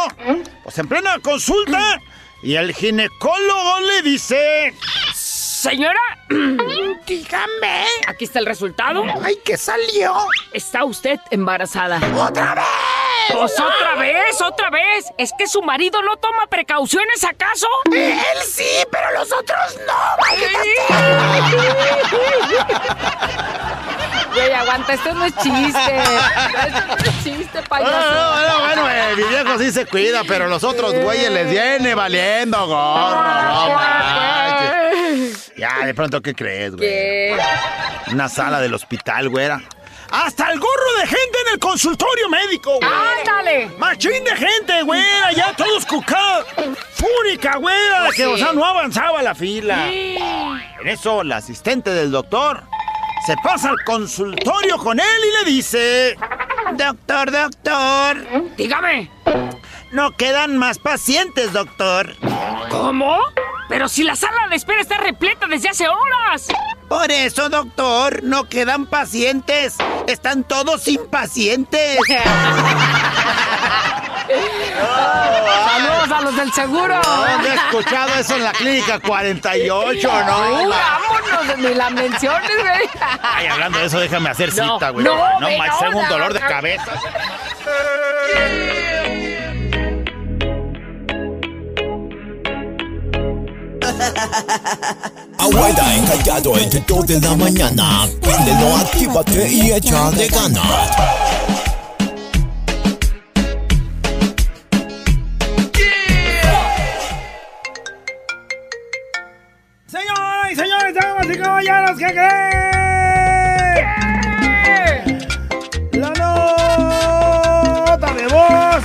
[0.63, 1.99] pues en plena consulta,
[2.43, 4.75] y el ginecólogo le dice...
[5.15, 6.01] Señora,
[7.07, 7.85] Dígame.
[8.09, 9.05] aquí está el resultado.
[9.23, 10.13] Ay, ¿qué salió?
[10.53, 12.01] Está usted embarazada.
[12.17, 12.65] ¡Otra vez!
[13.31, 15.07] Pues otra vez, otra vez.
[15.19, 17.69] ¿Es que su marido no toma precauciones acaso?
[17.93, 19.93] Él sí, pero los otros no.
[24.35, 25.97] Güey, aguanta, esto no es chiste.
[25.99, 27.93] Esto no es chiste, payaso.
[27.93, 31.95] no, no, bueno, eh, mi viejo sí se cuida, pero los otros güeyes les viene
[31.95, 35.53] valiendo gorro, no manches.
[35.57, 36.89] Ya, de pronto, ¿qué crees, güey?
[36.89, 37.39] ¿Qué?
[38.13, 39.61] Una sala del hospital, güera.
[40.11, 42.91] Hasta el gorro de gente en el consultorio médico, güey.
[43.21, 43.69] ¡Ándale!
[43.79, 46.47] Machín de gente, güera, ya todos cucados.
[46.95, 49.89] Fúrica, güera, que, o sea, no avanzaba la fila.
[49.89, 52.63] En eso, la asistente del doctor
[53.27, 56.17] se pasa al consultorio con él y le dice...
[56.77, 58.17] Doctor, doctor,
[58.57, 59.11] Dígame,
[59.91, 62.15] no quedan más pacientes, doctor.
[62.71, 63.19] ¿cómo?
[63.69, 66.49] Pero si la sala de espera está repleta desde hace horas.
[66.89, 69.77] Por eso, doctor, no quedan pacientes.
[70.07, 71.99] Están todos impacientes.
[75.67, 77.01] Saludos a los del seguro.
[77.03, 80.69] ¿Dónde he escuchado eso en la clínica 48, no?
[80.69, 82.89] Vámonos, ni la menciones, güey.
[83.23, 85.05] Ay, hablando de eso, déjame hacer No, cita, güey.
[85.05, 85.49] no, No, no,
[85.81, 86.49] tengo un no, dolor de no.
[86.49, 86.93] cabeza.
[95.39, 98.07] Abuela encallado entre 2 de la mañana.
[98.21, 100.63] Prendelo, actívate y echa de ganas.
[111.33, 112.23] Y caballeros, ¿qué creen?
[115.93, 118.85] La nota de voz.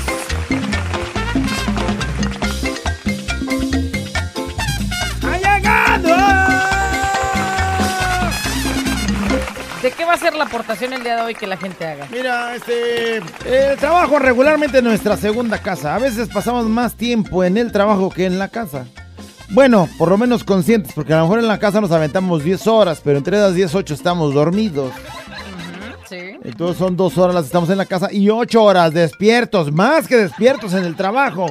[5.24, 6.16] ¡Ha llegado!
[9.82, 12.08] ¿De qué va a ser la aportación el día de hoy que la gente haga?
[12.12, 13.18] Mira, este.
[13.46, 15.96] El trabajo regularmente es nuestra segunda casa.
[15.96, 18.86] A veces pasamos más tiempo en el trabajo que en la casa.
[19.50, 22.68] Bueno, por lo menos conscientes, porque a lo mejor en la casa nos aventamos 10
[22.68, 24.92] horas, pero entre las 10, 8 estamos dormidos.
[26.10, 26.38] Sí.
[26.44, 30.08] Entonces son dos horas las que estamos en la casa y 8 horas despiertos, más
[30.08, 31.48] que despiertos en el trabajo.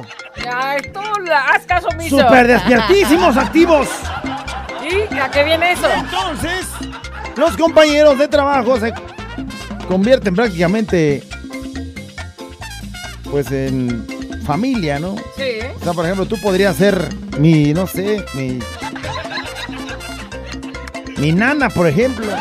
[0.51, 2.19] Ay, tú la- haz caso omiso.
[2.19, 3.87] ¡Súper despiertísimos, activos!
[5.11, 5.87] ¿Y a qué viene eso?
[5.91, 6.65] Entonces,
[7.35, 8.93] los compañeros de trabajo se
[9.87, 11.23] convierten prácticamente,
[13.29, 14.05] pues, en
[14.47, 15.15] familia, ¿no?
[15.35, 15.59] Sí.
[15.75, 18.59] O sea, por ejemplo, tú podrías ser mi, no sé, mi...
[21.17, 22.25] Mi nana, por ejemplo.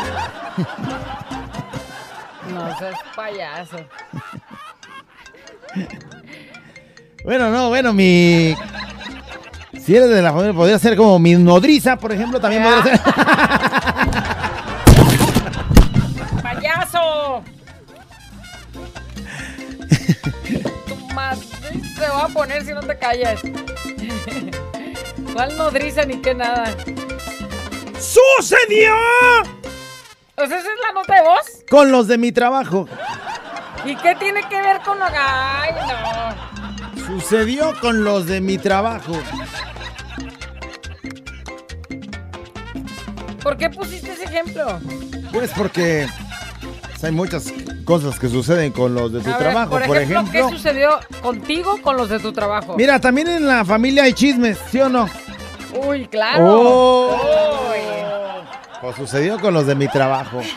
[2.54, 3.76] No seas payaso.
[7.24, 8.54] Bueno, no, bueno, mi...
[9.84, 13.00] Si eres de la familia, podría ser como mi nodriza, por ejemplo, también podría ser...
[22.06, 23.40] te va a poner si no te callas.
[25.32, 26.72] ¿Cuál nodriza ni qué nada?
[27.98, 28.94] ¡Sucedió!
[30.36, 31.64] O sea, esa es la nota de voz.
[31.68, 32.86] Con los de mi trabajo.
[33.84, 35.72] ¿Y qué tiene que ver con lo Ay,
[36.94, 37.06] no.
[37.06, 39.14] Sucedió con los de mi trabajo.
[43.42, 44.80] ¿Por qué pusiste ese ejemplo?
[45.32, 46.25] Pues porque pues,
[47.02, 47.52] hay muchas
[47.84, 49.70] cosas que suceden con los de tu ver, trabajo.
[49.70, 52.76] por Por ejemplo, ¿qué sucedió contigo con los de tu trabajo?
[52.76, 55.08] mira, también en la familia hay chismes, ¿sí o no?
[55.86, 56.44] Uy, claro.
[56.48, 57.16] Oh.
[57.70, 57.80] Uy.
[58.80, 60.40] Pues sucedió con los de mi trabajo.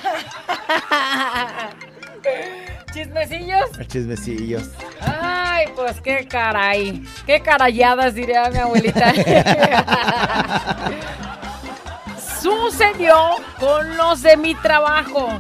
[2.94, 3.70] ¿Chismecillos?
[3.88, 4.64] Chismecillos.
[5.02, 7.04] Ay, pues qué caray.
[7.26, 9.14] Qué carayadas, diría mi abuelita.
[12.42, 13.16] Sucedió
[13.60, 15.40] con los de mi trabajo.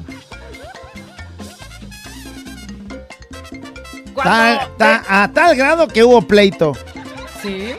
[4.78, 6.74] Ta- a tal grado que hubo pleito.
[7.42, 7.74] ¿Sí?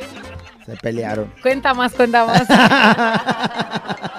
[0.66, 1.32] Se pelearon.
[1.42, 2.46] Cuenta más, cuenta más.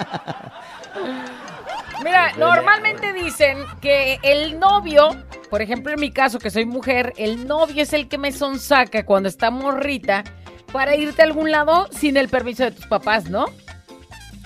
[2.04, 5.16] Mira, normalmente dicen que el novio,
[5.50, 9.06] por ejemplo en mi caso que soy mujer, el novio es el que me sonsaca
[9.06, 10.24] cuando está morrita
[10.72, 13.46] para irte a algún lado sin el permiso de tus papás, ¿no?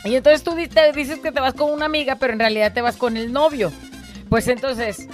[0.03, 2.81] Y entonces tú te dices que te vas con una amiga, pero en realidad te
[2.81, 3.71] vas con el novio.
[4.29, 5.07] Pues entonces,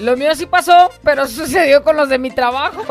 [0.00, 2.84] lo mío sí pasó, pero sucedió con los de mi trabajo.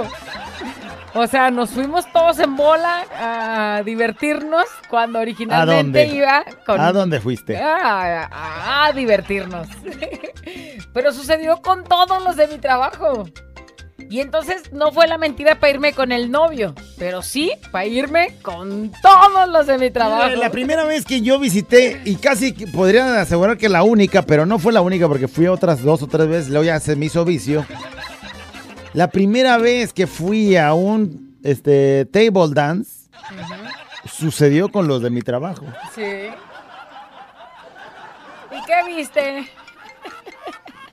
[1.18, 6.06] O sea, nos fuimos todos en bola a divertirnos cuando ¿A originalmente dónde?
[6.08, 6.82] iba con...
[6.82, 7.56] ¿A dónde fuiste?
[7.58, 9.68] A, a- a divertirnos.
[10.94, 13.26] Pero sucedió con todos los de mi trabajo.
[14.10, 18.36] Y entonces no fue la mentira para irme con el novio, pero sí para irme
[18.42, 20.36] con todos los de mi trabajo.
[20.36, 24.46] La primera vez que yo visité, y casi que podría asegurar que la única, pero
[24.46, 27.06] no fue la única porque fui otras dos o tres veces, luego ya se me
[27.06, 27.66] hizo vicio.
[28.94, 33.10] La primera vez que fui a un este, table dance,
[34.06, 35.66] sucedió con los de mi trabajo.
[35.94, 36.30] Sí.
[38.52, 39.50] ¿Y qué viste?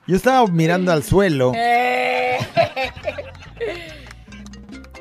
[0.05, 1.53] Yo estaba mirando al suelo.
[1.55, 2.37] Eh.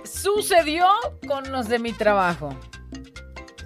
[0.05, 0.87] Sucedió
[1.27, 2.55] con los de mi trabajo.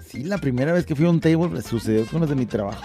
[0.07, 2.81] Sí, la primera vez que fui a un table sucedió con los de mi trabajo.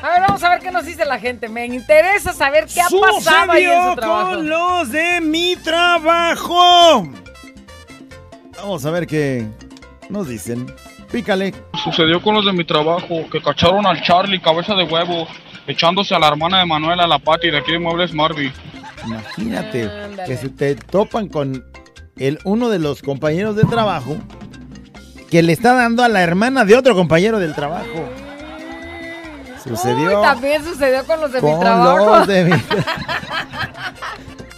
[0.00, 1.48] A ver, vamos a ver qué nos dice la gente.
[1.48, 4.30] Me interesa saber qué ha pasado ahí en su trabajo.
[4.30, 7.08] con los de mi trabajo.
[8.56, 9.46] Vamos a ver qué
[10.08, 10.72] nos dicen.
[11.10, 11.54] Pícale.
[11.82, 15.26] Sucedió con los de mi trabajo, que cacharon al Charlie, cabeza de huevo,
[15.68, 18.52] echándose a la hermana de Manuela, la Pati, de aquí de Muebles Marby.
[19.06, 20.24] Imagínate Ándale.
[20.24, 21.64] que se te topan con
[22.16, 24.16] el, uno de los compañeros de trabajo
[25.30, 28.08] que le está dando a la hermana de otro compañero del trabajo.
[29.62, 32.16] Sucedió Uy, también sucedió con los de mi con trabajo.
[32.18, 32.52] los de mi...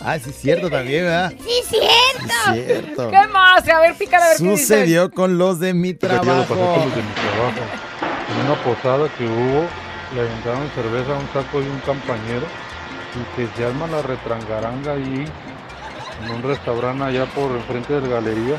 [0.03, 1.31] Ah, sí es cierto también, ¿verdad?
[1.39, 2.35] Sí, cierto.
[2.55, 3.11] Sí, cierto.
[3.11, 3.69] ¿Qué más?
[3.69, 4.57] A ver, pícale a ver qué dice.
[4.63, 6.55] Sucedió con los de mi pasé trabajo.
[6.55, 7.61] con los de mi trabajo.
[8.31, 9.67] En una posada que hubo,
[10.15, 12.47] le aventaron cerveza a un saco y un compañero
[13.15, 15.25] y que se arma la retrangaranga ahí
[16.25, 18.57] en un restaurante allá por enfrente de la galería.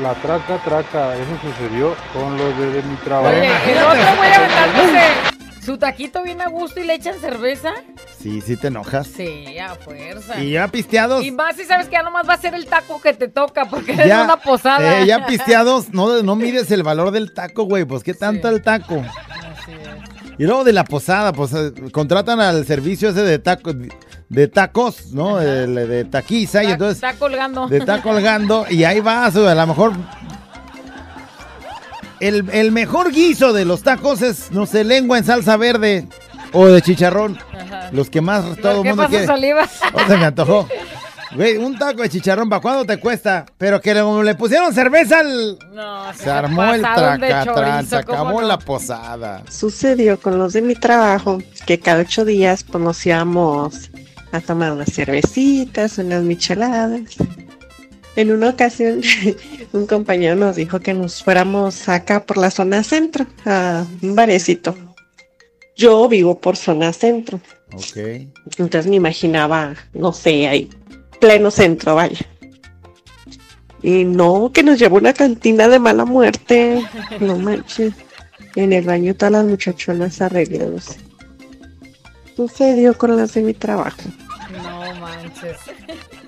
[0.00, 3.28] La traca, traca, eso sucedió con los de, de mi trabajo.
[3.36, 5.02] Oye, el otro güey aventándose
[5.64, 7.70] su taquito bien a gusto y le echan cerveza.
[8.18, 9.06] Sí, sí te enojas.
[9.06, 10.42] Sí, a fuerza.
[10.42, 11.22] Y ya pisteados.
[11.24, 13.66] Y más si sabes que ya nomás va a ser el taco que te toca
[13.66, 15.00] porque eres Ya, una posada.
[15.00, 17.84] eh, ya pisteados, no, no mides el valor del taco, güey.
[17.84, 19.02] Pues qué tanto el taco.
[20.42, 23.76] Y luego de la posada, pues eh, contratan al servicio ese de tacos,
[24.28, 25.36] de tacos, ¿no?
[25.36, 27.68] De, de taquiza y Está- entonces Está colgando.
[27.68, 29.92] te está colgando y ahí vas, a lo mejor
[32.18, 36.08] el, el mejor guiso de los tacos es, no sé, lengua en salsa verde
[36.52, 37.38] o de chicharrón.
[37.52, 37.90] Ajá.
[37.92, 39.26] Los que más todo el ¿Qué mundo quiere.
[39.26, 39.68] saliva?
[39.94, 40.68] Oh, se me antojó.
[41.34, 43.46] Güey, un taco de chicharrón, ¿para cuánto te cuesta?
[43.56, 45.58] Pero que le, le pusieron cerveza al...
[45.72, 48.46] No, Se armó el tracatrán, se chorizo, ¿cómo acabó no?
[48.48, 49.42] la posada.
[49.50, 53.90] Sucedió con los de mi trabajo que cada ocho días pues, nos íbamos
[54.32, 57.00] a tomar unas cervecitas, unas micheladas.
[58.16, 59.00] En una ocasión,
[59.72, 64.76] un compañero nos dijo que nos fuéramos acá por la zona centro, a un barecito.
[65.76, 67.40] Yo vivo por zona centro,
[67.72, 67.96] Ok.
[68.58, 70.68] entonces me imaginaba, no sé, ahí,
[71.22, 72.26] pleno centro, vaya.
[73.80, 76.84] Y no, que nos llevó una cantina de mala muerte.
[77.20, 77.94] No manches.
[78.56, 80.98] En el baño todas las muchachonas arregladas.
[82.36, 84.02] Sucedió con las de mi trabajo.
[84.62, 85.56] No manches.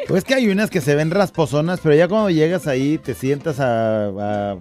[0.07, 3.59] Pues que hay unas que se ven rasposonas, pero ya cuando llegas ahí, te sientas
[3.59, 4.59] a, a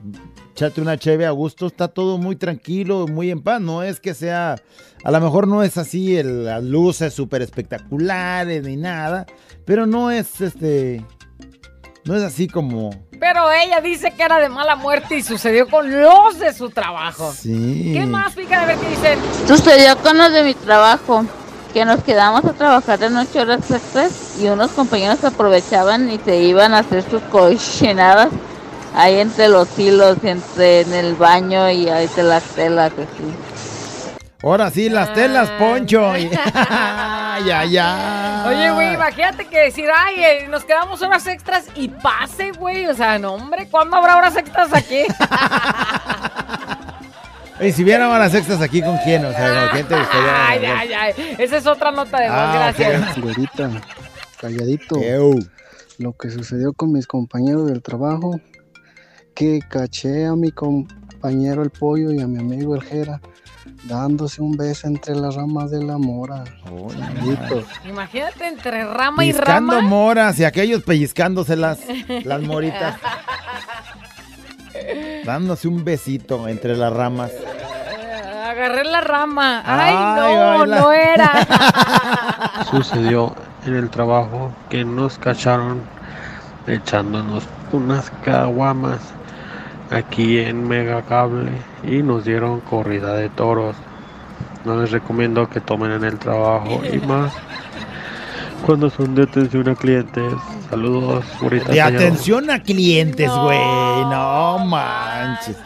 [0.56, 3.60] echarte una cheve a gusto, está todo muy tranquilo, muy en paz.
[3.60, 4.56] No es que sea,
[5.04, 9.26] a lo mejor no es así, el- las luces súper espectaculares ni nada,
[9.66, 11.04] pero no es este,
[12.06, 15.90] no es así como, Pero ella dice que era de mala muerte y sucedió con
[16.02, 17.32] los de su trabajo.
[17.34, 17.92] sí.
[17.94, 18.62] ¿Qué más, Pica?
[18.64, 19.20] A ver qué dicen.
[19.48, 21.26] Sucedió con los de mi trabajo,
[21.74, 26.44] que nos quedamos a trabajar de noche horas extras y unos compañeros aprovechaban y se
[26.44, 28.28] iban a hacer sus cochinadas
[28.94, 33.36] ahí entre los hilos, entre en el baño y ahí entre las telas, así.
[34.44, 36.18] Ahora sí, las telas, Poncho.
[36.18, 36.30] y-
[37.46, 38.44] ya, ya.
[38.48, 42.86] Oye, güey, imagínate que decir, ay, eh, nos quedamos horas extras y pase, güey.
[42.88, 45.04] O sea, no, hombre, ¿cuándo habrá horas extras aquí?
[47.62, 49.24] Y si vieran las extras aquí, ¿con quién?
[49.24, 50.48] O sea, ¿con quién te gustaría?
[50.50, 51.36] ay, ay, ay.
[51.38, 53.18] Esa es otra nota de voz, Ah, gracias.
[53.22, 53.70] Güerita,
[54.42, 54.98] calladito.
[55.02, 55.40] Eu.
[56.00, 58.40] Lo que sucedió con mis compañeros del trabajo,
[59.36, 63.20] que caché a mi compañero el pollo y a mi amigo el Jera
[63.86, 66.44] dándose un beso entre las ramas de la mora.
[67.86, 69.88] Imagínate entre rama y Pellizcando rama.
[69.88, 71.80] moras y aquellos pellizcándose las,
[72.24, 72.96] las moritas.
[75.26, 77.32] Dándose un besito entre las ramas.
[78.46, 79.62] Agarré la rama.
[79.66, 80.80] Ay, Ay, no, baila.
[80.80, 81.48] no era.
[82.70, 83.34] Sucedió
[83.66, 85.82] en el trabajo que nos cacharon
[86.68, 89.00] echándonos unas caguamas
[89.90, 91.52] aquí en Megacable
[91.84, 93.76] y nos dieron corrida de toros.
[94.66, 97.34] No les recomiendo que tomen en el trabajo y más
[98.66, 100.34] cuando son de atención a clientes.
[100.70, 103.60] Saludos, Burita De atención a clientes, güey.
[103.60, 105.58] No manches.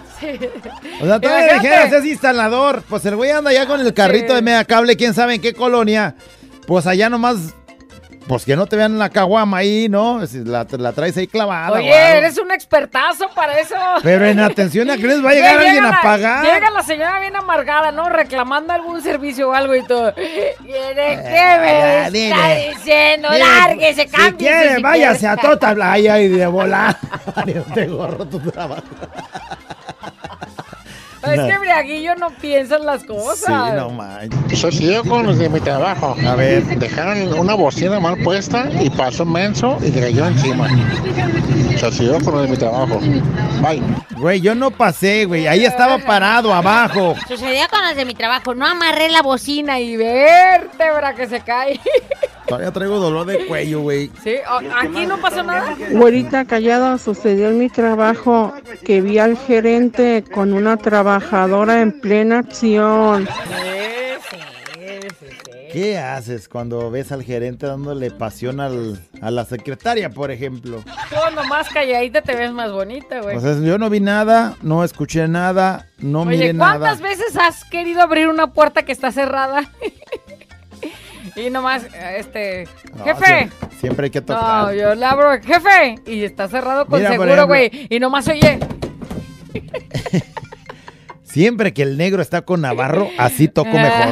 [1.00, 1.60] O sea, todavía Imagínate.
[1.62, 2.84] dijeras, es instalador.
[2.90, 5.54] Pues el güey anda ya con el carrito de media cable, quién sabe en qué
[5.54, 6.16] colonia.
[6.66, 7.54] Pues allá nomás,
[8.28, 10.26] pues que no te vean la caguama ahí, ¿no?
[10.28, 11.72] Si La, la traes ahí clavada.
[11.72, 13.76] Oye, eres un expertazo para eso.
[14.04, 16.46] Pero en atención a clientes va a llegar Llega alguien a pagar.
[16.46, 18.10] Llega la señora bien amargada, ¿no?
[18.10, 20.13] Reclamando algún servicio o algo y todo.
[20.16, 23.30] ¿Quiere Eh, qué me está diciendo?
[23.32, 24.36] Dile, Lárguese, Si cámbiese.
[24.38, 25.34] quiere, si váyase quiere.
[25.34, 26.98] a Tota Playa y de volar.
[27.74, 28.84] Te gorro tu trabajo.
[31.32, 33.46] Es que Briaguillo no piensa en las cosas.
[33.46, 34.60] Sí, no manches.
[34.60, 36.16] Sucedió con los de mi trabajo.
[36.28, 36.63] A ver.
[36.63, 40.68] Dejaron una bocina mal puesta y pasó menso y le cayó encima.
[41.80, 43.00] Sucedió con los de mi trabajo.
[43.62, 43.82] Bye.
[44.18, 45.48] Güey, yo no pasé, güey.
[45.48, 47.16] Ahí estaba parado abajo.
[47.28, 48.56] Sucedió con los de mi trabajo.
[48.56, 51.80] No amarré la bocina y vértebra que se cae.
[52.48, 54.10] Todavía traigo dolor de cuello, güey.
[54.24, 54.36] Sí,
[54.76, 55.76] aquí no pasó nada.
[55.92, 58.54] Güerita callada, sucedió en mi trabajo
[58.86, 63.28] que vi al gerente con una trabajadora en plena acción.
[65.72, 70.82] ¿Qué haces cuando ves al gerente dándole pasión al- a la secretaria, por ejemplo?
[71.10, 73.36] Tú nomás calladita te ves más bonita, güey.
[73.36, 77.10] O sea, yo no vi nada, no escuché nada, no Oye, miré ¿cuántas nada.
[77.10, 79.70] veces has querido abrir una puerta que está cerrada?
[81.38, 81.84] y nomás,
[82.17, 83.26] este, No, jefe.
[83.26, 84.65] siempre, siempre hay que tocar.
[84.65, 87.88] No, yo le abro, jefe, y está cerrado con Mira, seguro, güey.
[87.90, 88.60] Y nomás oye,
[91.23, 94.08] Siempre que el negro está con Navarro, así toco mejor.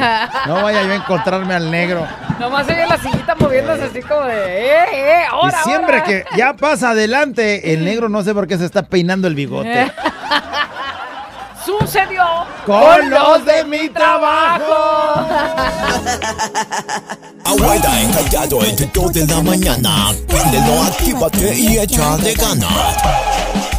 [0.47, 2.05] No vaya yo a encontrarme al negro.
[2.39, 6.03] nomás oye la sillita moviéndose así como de, eh, eh, ahora, y siempre ahora.
[6.03, 9.91] que ya pasa adelante, el negro no sé por qué se está peinando el bigote.
[11.65, 12.23] Sucedió
[12.65, 15.25] Con los de mi trabajo.
[17.43, 20.13] Abuela encallado entre 2 de la mañana.
[20.27, 23.74] Préndelo, actívate y échale ganas.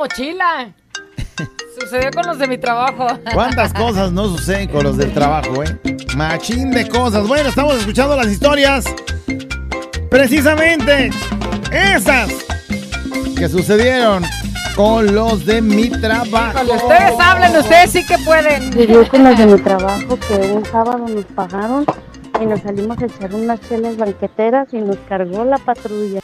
[0.00, 0.72] Mochila.
[1.78, 3.06] Sucedió con los de mi trabajo.
[3.34, 5.78] ¿cuántas cosas no suceden con los del trabajo, eh?
[6.16, 7.28] Machín de cosas.
[7.28, 8.84] Bueno, estamos escuchando las historias.
[10.10, 11.10] Precisamente
[11.70, 12.30] esas
[13.36, 14.24] que sucedieron
[14.74, 16.52] con los de mi trabajo.
[16.52, 18.72] Cuando ustedes hablan, ustedes sí que pueden.
[18.72, 21.84] Yo con los de mi trabajo que un sábado nos pagaron
[22.40, 26.20] y nos salimos a echar unas chelas banqueteras y nos cargó la patrulla.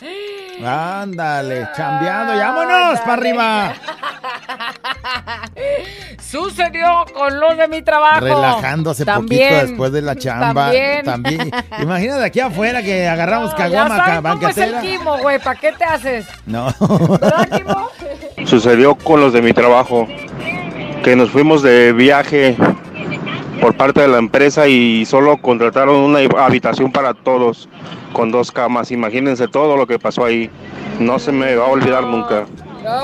[0.64, 3.72] Ándale, chambeando, y vámonos para arriba.
[6.20, 8.20] Sucedió con los de mi trabajo.
[8.20, 10.70] Relajándose También, poquito después de la chamba.
[11.04, 11.50] También.
[11.80, 14.80] Imagínate aquí afuera que agarramos Ya caguama sabes ca- cómo es el banquetera.
[14.80, 15.38] quimo, güey.
[15.38, 16.26] ¿Para qué te haces?
[16.46, 16.72] No.
[18.46, 20.06] Sucedió con los de mi trabajo,
[21.02, 22.56] que nos fuimos de viaje
[23.60, 27.68] por parte de la empresa y solo contrataron una habitación para todos
[28.12, 28.90] con dos camas.
[28.90, 30.50] Imagínense todo lo que pasó ahí.
[30.98, 32.46] No se me va a olvidar nunca.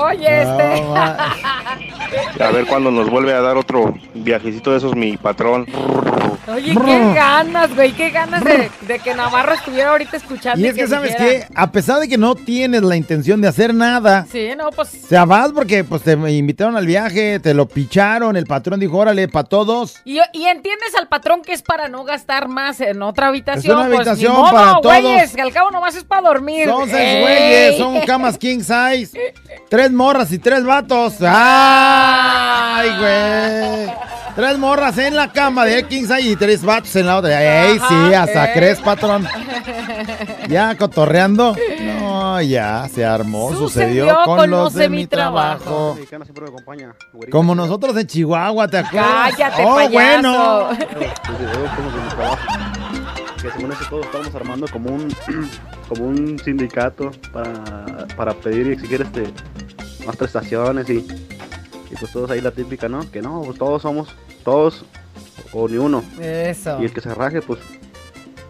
[0.01, 0.83] Oye, este.
[2.39, 5.65] A ver cuándo nos vuelve a dar otro viajecito de esos mi patrón.
[6.47, 7.93] Oye, qué ganas, güey.
[7.93, 10.59] Qué ganas de, de que Navarro estuviera ahorita escuchando.
[10.59, 11.45] Y es que, ¿sabes qué?
[11.55, 14.93] A pesar de que no tienes la intención de hacer nada, Sí, no, pues.
[15.05, 18.97] o sea, vas porque pues te invitaron al viaje, te lo picharon, el patrón dijo,
[18.97, 20.01] órale, para todos.
[20.03, 23.79] Y, y entiendes al patrón que es para no gastar más en otra habitación.
[23.79, 24.83] Es una pues, ni habitación modo, para todos.
[25.01, 26.67] güeyes, que al cabo nomás es para dormir.
[26.67, 27.21] Son seis ¡Ey!
[27.21, 29.33] güeyes, son camas king size,
[29.69, 31.21] tres morras y tres vatos.
[32.05, 33.95] ¡Ay, güey!
[34.35, 37.41] Tres morras en la cama de king size y tres vatos en la otra.
[37.67, 38.13] ¡Ey, sí!
[38.15, 38.53] Hasta ey.
[38.55, 39.27] crees, patrón.
[40.49, 41.55] Ya cotorreando.
[41.81, 45.95] No, ya se armó, sucedió, Sucedió con, con los los de, de mi trabajo.
[45.95, 47.29] trabajo.
[47.31, 49.33] Como nosotros en Chihuahua, ¿te acuerdas?
[49.37, 49.93] Cállate, oh, payaso.
[49.93, 50.69] bueno.
[53.41, 55.13] Que según eso todos estamos armando como un
[55.89, 59.25] como un sindicato para, para pedir y exigir este
[60.07, 61.05] más prestaciones y,
[61.93, 63.09] y pues todos ahí la típica, ¿no?
[63.11, 64.09] Que no, pues todos somos,
[64.43, 64.83] todos
[65.51, 66.03] o ni uno.
[66.19, 66.81] Eso.
[66.81, 67.59] Y el que se raje, pues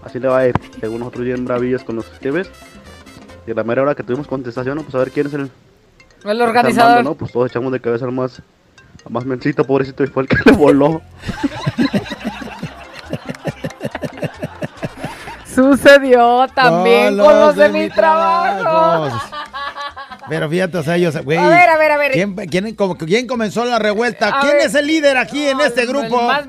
[0.02, 0.56] así le va a ir.
[0.80, 2.50] Según nosotros bien bravillos con los jefes.
[3.46, 4.84] Y a la mera hora que tuvimos contestación, ¿no?
[4.84, 5.52] pues a ver quién es el,
[6.24, 6.92] El organizador.
[6.92, 7.16] armando, ¿no?
[7.16, 8.42] Pues todos echamos de cabeza al más,
[9.06, 11.02] al más mencito, pobrecito, y fue el que le voló.
[15.54, 19.20] Sucedió también con los de, mi trabajo.
[20.30, 21.38] Pero fíjate, o sea, ellos, güey.
[21.38, 22.12] A ver, a ver, a ver.
[22.12, 24.28] ¿quién, quién, como- quién comenzó la revuelta?
[24.30, 24.66] A ¿Quién ver.
[24.68, 26.20] es el líder aquí en este grupo?
[26.22, 26.48] El más.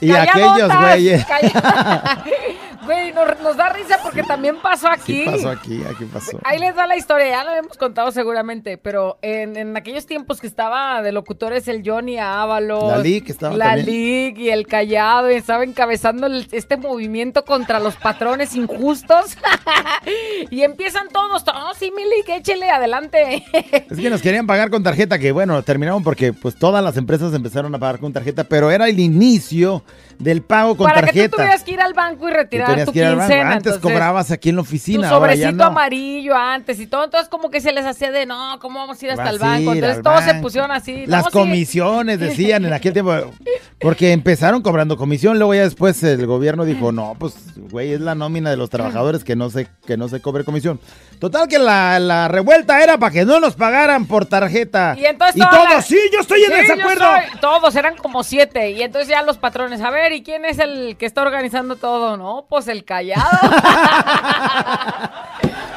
[0.00, 1.26] Y aquellos güeyes.
[2.88, 5.24] Güey, nos, nos da risa porque también pasó aquí.
[5.24, 5.82] ¿Qué pasó aquí?
[5.84, 6.38] Aquí pasó.
[6.42, 10.40] Ahí les da la historia, ya lo hemos contado seguramente, pero en, en aquellos tiempos
[10.40, 13.86] que estaba de locutores el Johnny Ábalos, La Lic estaba la también.
[13.86, 19.36] Lic y el Callado, y estaba encabezando el- este movimiento contra los patrones injustos.
[20.50, 23.44] y empiezan todos, todos, sí, mi échele adelante.
[23.90, 27.34] Es que nos querían pagar con tarjeta, que bueno, terminaron porque pues todas las empresas
[27.34, 29.82] empezaron a pagar con tarjeta, pero era el inicio
[30.18, 31.36] del pago con Para que tú tarjeta.
[31.36, 33.22] tuvieras que ir al banco y retirar tu que banco.
[33.22, 35.70] Antes entonces, cobrabas aquí en la tu oficina, ahora ya sobrecito no.
[35.70, 39.04] amarillo antes y todo, entonces como que se les hacía de no, ¿cómo vamos a
[39.04, 39.72] ir hasta Vas el banco?
[39.74, 41.06] Entonces todos se pusieron así.
[41.06, 43.14] Las comisiones decían en aquel tiempo,
[43.80, 47.34] porque empezaron cobrando comisión, luego ya después el gobierno dijo, no, pues,
[47.70, 50.80] güey, es la nómina de los trabajadores que no se, que no se cobre comisión.
[51.20, 54.94] Total que la, la revuelta era para que no nos pagaran por tarjeta.
[54.96, 57.04] Y entonces Y todos, sí, yo estoy en Sí, desacuerdo.
[57.04, 58.70] soy- todos eran como siete.
[58.70, 62.16] Y entonces ya los patrones, a ver, ¿y quién es el que está organizando todo?
[62.16, 63.24] No, pues el callado.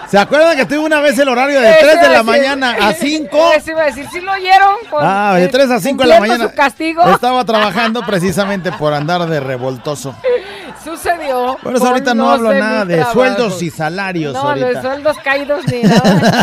[0.07, 2.75] ¿Se acuerdan que tuve una vez el horario de Eso 3 de la decir- mañana
[2.81, 3.37] a 5?
[3.55, 4.75] Eso iba a decir, ¿sí lo oyeron?
[4.89, 6.49] Con- Ah, de eh, 3 a 5 de la mañana.
[6.49, 7.01] su castigo.
[7.03, 10.13] Estaba trabajando precisamente por andar de revoltoso.
[10.83, 11.57] Sucedió.
[11.63, 13.13] Por eso con ahorita no hablo de nada de trabajo.
[13.13, 14.67] sueldos y salarios No, ahorita.
[14.67, 16.33] de sueldos caídos ni nada.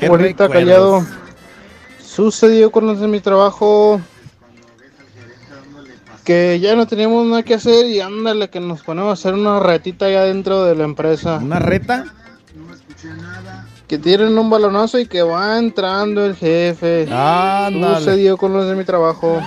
[0.00, 1.06] Qué Bonita callado.
[2.04, 4.00] Sucedió con los de mi trabajo
[6.28, 9.60] que ya no teníamos nada que hacer y ándale que nos ponemos a hacer una
[9.60, 11.38] retita allá dentro de la empresa.
[11.42, 12.04] ¿Una reta?
[13.86, 17.08] Que tienen un balonazo y que va entrando el jefe.
[17.10, 17.96] Ándale.
[17.96, 19.40] Sucedió con los de mi trabajo.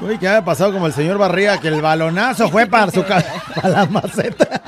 [0.00, 1.60] Uy, ¿qué había pasado como el señor Barriga?
[1.60, 3.04] Que el balonazo fue para su
[3.54, 4.60] para la maceta.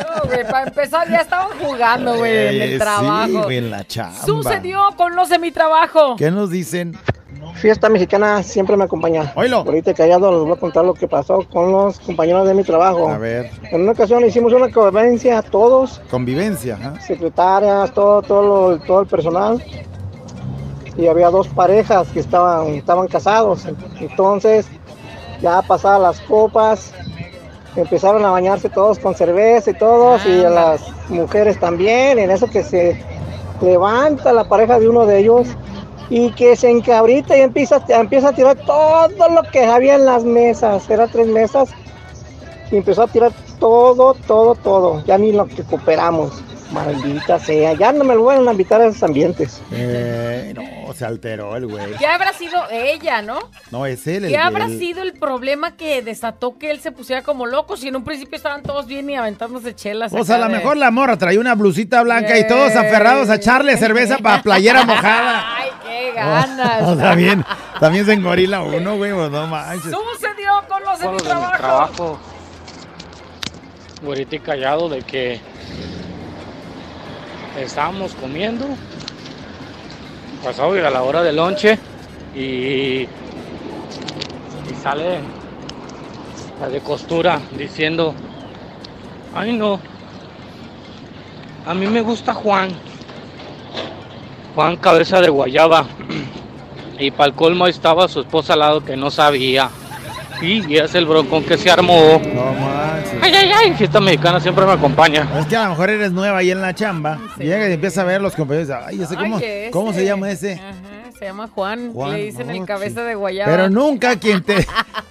[0.00, 3.26] No, güey, para empezar ya estaban jugando, güey, en Eh, el trabajo.
[3.26, 4.20] Sí, güey, en la chamba.
[4.26, 6.16] Sucedió con los de mi trabajo.
[6.16, 6.94] ¿Qué nos dicen?
[7.60, 9.32] Fiesta mexicana siempre me acompaña.
[9.34, 13.08] Ahorita callado les voy a contar lo que pasó con los compañeros de mi trabajo.
[13.08, 16.76] A ver, En una ocasión hicimos una convivencia a todos, convivencia.
[16.76, 17.00] ajá.
[17.00, 19.62] secretarias, todo, todo, lo- todo el personal.
[20.96, 23.64] y había dos parejas que estaban, estaban casados.
[24.00, 24.66] Entonces,
[25.40, 26.92] ya pasadas las copas,
[27.76, 32.64] empezaron a bañarse todos con cerveza y todos, y las mujeres también, en eso que
[32.64, 33.00] se
[33.60, 35.46] levanta la pareja de uno de ellos
[36.10, 40.24] y que se encabrita y empieza, empieza a tirar todo lo que había en las
[40.24, 41.70] mesas, eran tres mesas,
[42.70, 46.42] y empezó a tirar todo, todo, todo, ya ni lo que cooperamos.
[46.70, 49.62] Maldita sea, ya no me lo van a invitar a esos ambientes.
[49.72, 51.92] Eh, no, se alteró el güey.
[51.98, 53.38] ¿Qué habrá sido ella, no?
[53.70, 54.24] No, es él.
[54.24, 57.76] el- ¿Qué habrá el- sido el problema que desató que él se pusiera como loco?
[57.78, 60.12] Si en un principio estaban todos bien y aventándose chelas.
[60.12, 63.30] O sea, a lo de- mejor la morra traía una blusita blanca y todos aferrados
[63.30, 65.56] a echarle cerveza para playera mojada.
[65.56, 66.82] ¡Ay, qué ganas!
[66.82, 67.44] O sea, bien,
[67.80, 69.90] también se engorila uno, güey, pues no manches.
[69.90, 71.56] Sucedió con los de Con mi los de mi trabajo.
[71.58, 72.18] trabajo.
[74.02, 75.40] Güerito y callado de que
[77.62, 78.66] estábamos comiendo.
[80.42, 81.78] Pasó a la hora del lonche
[82.34, 83.08] y, y
[84.82, 85.18] sale
[86.60, 88.14] la de costura diciendo,
[89.34, 89.80] ay no,
[91.68, 92.70] a mí me gusta Juan.
[94.54, 95.86] Juan cabeza de guayaba.
[97.00, 99.70] Y para el colmo estaba su esposa al lado que no sabía.
[100.40, 102.20] Y es el broncón que se armó.
[102.34, 103.14] No manches.
[103.20, 105.28] Ay, ay, ay, fiesta mexicana siempre me acompaña.
[105.38, 107.18] Es que a lo mejor eres nueva ahí en la chamba.
[107.38, 108.70] Y llega y empieza a ver los compañeros.
[108.86, 109.70] Ay, ese, ¿cómo, Ay, ese.
[109.72, 110.54] ¿cómo se llama ese?
[110.54, 110.72] Ajá,
[111.18, 111.92] se llama Juan.
[111.92, 113.50] Juan, Le dicen el no, cabeza de guayaba.
[113.50, 114.64] Pero nunca quien te.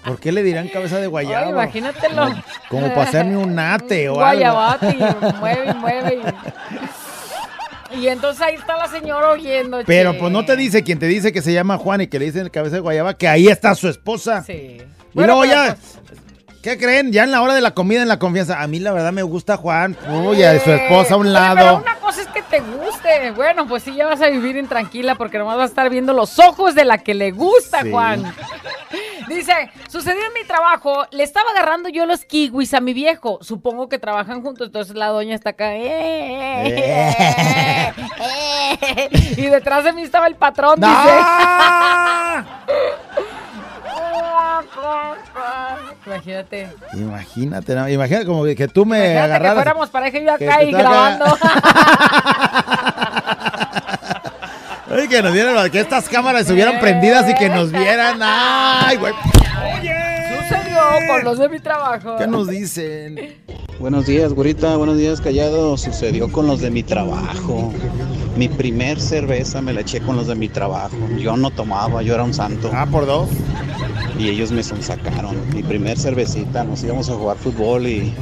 [0.05, 1.45] ¿Por qué le dirán cabeza de guayaba?
[1.45, 2.33] Ay, imagínatelo.
[2.69, 4.41] Como para hacerme un nate o algo.
[4.89, 6.21] Y mueve y mueve.
[7.91, 7.99] Y...
[7.99, 9.79] y entonces ahí está la señora oyendo.
[9.85, 10.19] Pero che.
[10.19, 12.43] pues no te dice quien te dice que se llama Juan y que le dicen
[12.43, 14.43] el cabeza de guayaba, que ahí está su esposa.
[14.43, 14.77] Sí.
[15.17, 15.75] Y Bueno, luego ya,
[16.61, 17.11] ¿qué creen?
[17.11, 19.23] Ya en la hora de la comida, en la confianza, a mí la verdad me
[19.23, 19.97] gusta Juan.
[20.09, 21.77] Uy, a su esposa a un Oye, pero lado.
[21.77, 23.31] una cosa es que te guste.
[23.35, 26.37] Bueno, pues sí, ya vas a vivir intranquila porque nomás vas a estar viendo los
[26.37, 27.89] ojos de la que le gusta, Sí.
[27.91, 28.31] Juan.
[29.27, 29.53] Dice,
[29.89, 33.39] sucedió en mi trabajo, le estaba agarrando yo los kiwis a mi viejo.
[33.41, 35.73] Supongo que trabajan juntos, entonces la doña está acá.
[35.75, 39.09] "Eh, eh, eh".
[39.35, 40.87] y detrás de mí estaba el patrón, ¡No!
[40.87, 41.11] dice.
[46.05, 46.69] Imagínate.
[46.93, 47.89] Imagínate, ¿no?
[47.89, 49.55] imagínate como que, que tú me Imagínate que agarraras.
[49.55, 51.25] fuéramos pareja y yo que acá y grabando.
[54.89, 58.19] Ay, que nos vieran, que estas cámaras estuvieran prendidas y que nos vieran.
[58.21, 59.13] Ay, güey.
[59.13, 59.96] Sucedió
[61.07, 62.15] con los de mi trabajo.
[62.17, 63.35] ¿Qué nos dicen?
[63.79, 64.75] Buenos días, güerita.
[64.77, 65.77] Buenos días, callado.
[65.77, 67.71] Sucedió con los de mi trabajo.
[68.35, 70.95] Mi primer cerveza me la eché con los de mi trabajo.
[71.17, 72.69] Yo no tomaba, yo era un santo.
[72.73, 73.29] Ah, por dos.
[74.17, 75.35] Y ellos me sonsacaron.
[75.53, 78.13] Mi primer cervecita, nos íbamos a jugar fútbol y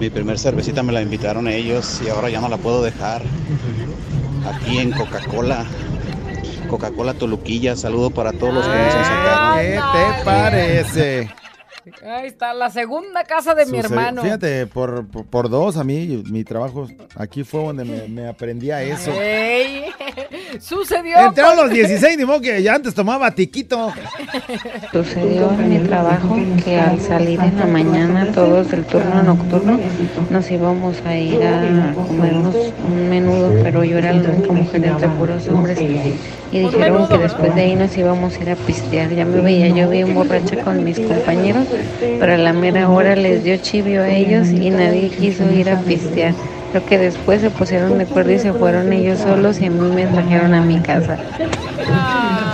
[0.00, 3.22] mi primer cervecita me la invitaron ellos y ahora ya no la puedo dejar.
[4.46, 5.66] Aquí en Coca-Cola.
[6.68, 7.76] Coca-Cola Toluquilla.
[7.76, 9.58] Saludo para todos los que me sonsacaron.
[9.58, 11.30] ¿Qué te parece?
[12.04, 14.22] Ahí está, la segunda casa de mi hermano.
[14.22, 18.70] Fíjate, por, por, por dos, a mí, mi trabajo, aquí fue donde me, me aprendí
[18.70, 19.10] a eso.
[20.58, 21.18] Sucedió.
[21.18, 23.92] Entraron los 16, ni modo que ya antes tomaba tiquito.
[24.92, 29.78] Sucedió en mi trabajo que al salir en la mañana todos del turno nocturno
[30.30, 32.54] nos íbamos a ir a comernos
[32.88, 35.78] un menudo, pero yo era la única mujer entre puros hombres
[36.52, 39.10] y dijeron que después de ahí nos íbamos a ir a pistear.
[39.10, 41.66] Ya me veía yo bien borracha con mis compañeros,
[42.00, 45.80] pero a la mera hora les dio chivio a ellos y nadie quiso ir a
[45.80, 46.34] pistear.
[46.70, 49.80] Creo que después se pusieron de acuerdo y se fueron ellos solos y a mí
[49.92, 51.18] me trajeron a mi casa.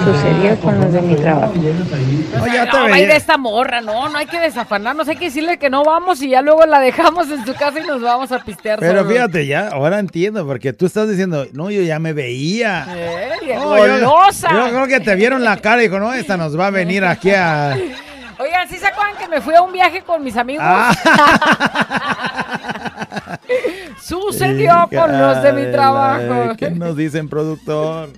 [0.05, 1.53] Sucedió con los de mi trabajo.
[1.53, 5.59] Oye, no, va a ir esta morra, no, no hay que desafanarnos, hay que decirle
[5.59, 8.39] que no vamos y ya luego la dejamos en su casa y nos vamos a
[8.39, 9.13] pistear Pero solos.
[9.13, 12.87] fíjate, ya, ahora entiendo, porque tú estás diciendo, no, yo ya me veía.
[12.97, 13.99] Eh, No, yo-.
[13.99, 17.05] Yo, creo que te vieron la cara y dijo, no, esta nos va a venir
[17.05, 17.77] aquí a...
[18.39, 20.63] Oigan, ¿sí se acuerdan que me fui a un viaje con mis amigos?
[20.67, 20.93] Ah.
[24.01, 26.57] Sucedió con los de mi trabajo.
[26.57, 28.11] ¿Qué nos dicen, productor?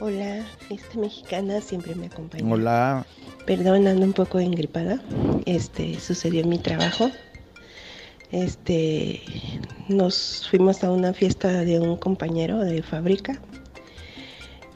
[0.00, 2.52] Hola, fiesta mexicana siempre me acompaña.
[2.52, 3.06] Hola.
[3.46, 5.00] Perdón, ando un poco engripada.
[5.46, 7.10] Este sucedió en mi trabajo.
[8.32, 9.22] Este
[9.88, 13.40] nos fuimos a una fiesta de un compañero de fábrica.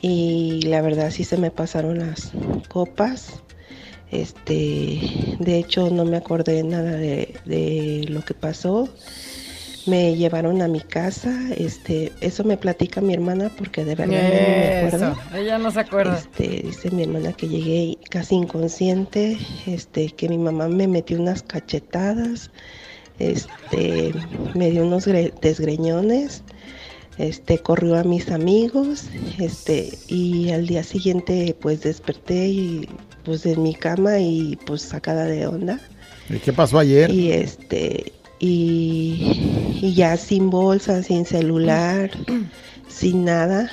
[0.01, 2.33] Y la verdad sí se me pasaron las
[2.69, 3.43] copas.
[4.11, 8.89] Este, de hecho no me acordé nada de, de lo que pasó.
[9.87, 14.13] Me llevaron a mi casa, este, eso me platica mi hermana porque de verdad no
[14.21, 15.13] me acuerdo.
[15.13, 16.19] Eso, ella no se acuerda.
[16.19, 21.43] Este, dice mi hermana que llegué casi inconsciente, este, que mi mamá me metió unas
[21.45, 22.51] cachetadas,
[23.21, 24.13] este,
[24.55, 26.43] me dio unos gre- desgreñones,
[27.19, 29.05] este corrió a mis amigos,
[29.39, 32.89] este y al día siguiente pues desperté y
[33.25, 35.81] pues en mi cama y pues sacada de onda
[36.29, 37.11] ¿Y qué pasó ayer?
[37.11, 42.11] y este y, ya sin bolsa, sin celular,
[42.89, 43.71] sin nada,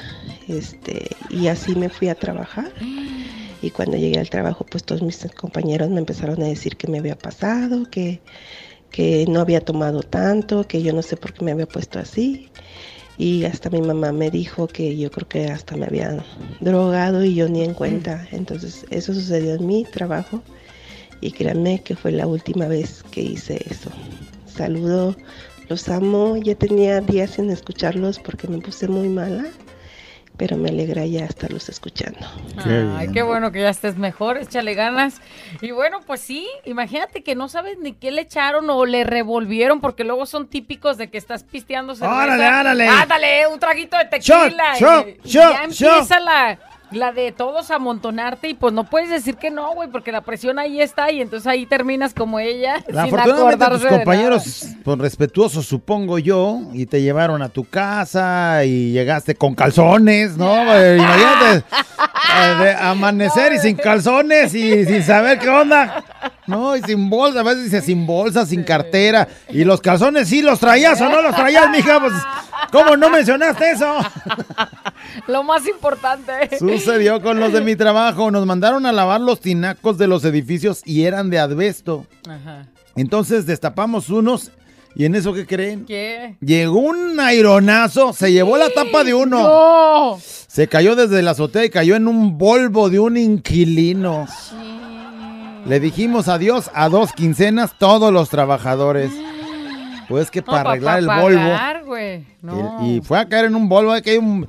[0.47, 2.71] este y así me fui a trabajar.
[3.61, 6.99] Y cuando llegué al trabajo, pues todos mis compañeros me empezaron a decir que me
[6.99, 8.21] había pasado, que,
[8.91, 12.49] que no había tomado tanto, que yo no sé por qué me había puesto así.
[13.17, 16.23] Y hasta mi mamá me dijo que yo creo que hasta me habían
[16.59, 18.27] drogado y yo ni en cuenta.
[18.31, 20.43] Entonces eso sucedió en mi trabajo
[21.21, 23.91] y créanme que fue la última vez que hice eso.
[24.55, 25.15] Saludo,
[25.69, 29.45] los amo, ya tenía días sin escucharlos porque me puse muy mala,
[30.37, 32.19] pero me alegra ya estarlos escuchando.
[32.97, 35.21] Ay, qué bueno que ya estés mejor, échale ganas.
[35.61, 39.81] Y bueno, pues sí, imagínate que no sabes ni qué le echaron o le revolvieron,
[39.81, 42.23] porque luego son típicos de que estás pisteando cerveza.
[42.23, 42.87] Órale, árale.
[42.87, 44.77] Ándale, un traguito de tequila.
[44.77, 45.91] Shot, y- y shot, ya shot.
[45.91, 46.59] empieza la,
[46.95, 50.59] la de todos amontonarte y pues no puedes decir que no, güey, porque la presión
[50.59, 56.19] ahí está y entonces ahí terminas como ella sin Afortunadamente tus compañeros, pues, respetuosos supongo
[56.19, 60.53] yo, y te llevaron a tu casa y llegaste con calzones, ¿no?
[60.95, 61.65] Imagínate,
[62.39, 66.03] eh, de amanecer y sin calzones y sin saber qué onda,
[66.47, 66.75] ¿no?
[66.75, 70.59] Y sin bolsa, a veces dice sin bolsa, sin cartera, y los calzones sí los
[70.59, 72.13] traías o no los traías, mija, pues,
[72.71, 73.97] ¿cómo no mencionaste eso?
[75.27, 76.57] Lo más importante.
[76.57, 80.81] Sucedió con los de mi trabajo, nos mandaron a lavar los tinacos de los edificios
[80.85, 82.05] y eran de asbesto.
[82.27, 82.67] Ajá.
[82.95, 84.51] Entonces destapamos unos
[84.95, 85.85] y en eso, ¿qué creen?
[85.85, 86.35] ¿Qué?
[86.39, 89.39] Llegó un aironazo, se llevó la tapa de uno.
[89.41, 90.19] ¡No!
[90.21, 94.27] Se cayó desde la azotea y cayó en un Volvo de un inquilino.
[95.65, 99.11] Le dijimos adiós a dos quincenas todos los trabajadores.
[100.13, 101.39] Pues que No, para pa- arreglar el Volvo.
[101.39, 102.23] pagar, güey.
[102.43, 102.79] No.
[102.81, 104.47] el- y fue a caer en un Volvo, que hay un,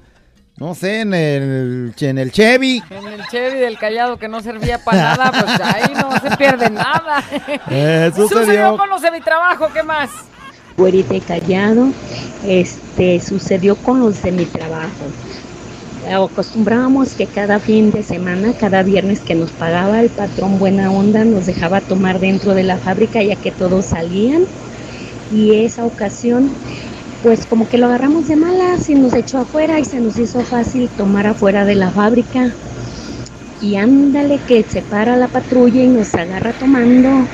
[0.58, 2.82] no sé, en el, en el Chevy.
[2.90, 6.68] En el Chevy del Callado que no servía para nada, pues ahí no se pierde
[6.68, 7.24] nada.
[7.70, 8.76] Eh, sucedió.
[8.76, 10.10] con los de mi trabajo, ¿qué más?
[10.76, 11.88] Güerita y Callado,
[12.46, 14.90] este, sucedió con los de mi trabajo.
[16.12, 21.24] Acostumbrábamos que cada fin de semana, cada viernes que nos pagaba el patrón buena onda,
[21.24, 24.42] nos dejaba tomar dentro de la fábrica ya que todos salían.
[25.30, 26.50] Y esa ocasión,
[27.22, 30.40] pues como que lo agarramos de malas y nos echó afuera y se nos hizo
[30.40, 32.54] fácil tomar afuera de la fábrica.
[33.60, 37.26] Y ándale que se para la patrulla y nos agarra tomando.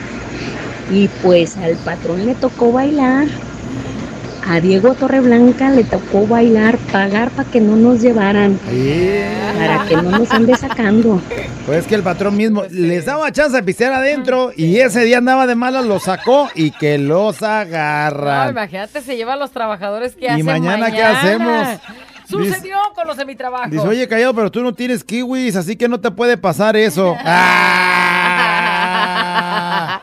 [0.90, 3.26] Y pues al patrón le tocó bailar.
[4.50, 8.58] A Diego Torreblanca le tocó bailar, pagar para que no nos llevaran,
[9.56, 11.22] para que no nos ande sacando.
[11.66, 15.46] Pues que el patrón mismo les daba chance de pistear adentro y ese día andaba
[15.46, 18.50] de malas, los sacó y que los No, agarran.
[18.50, 21.68] imagínate, se lleva a los trabajadores que ¿Y hacen mañana qué hacemos?
[22.28, 23.70] Sucedió con los de mi trabajo.
[23.70, 27.16] Dice, oye, callado, pero tú no tienes kiwis, así que no te puede pasar eso.
[28.82, 30.02] Ah,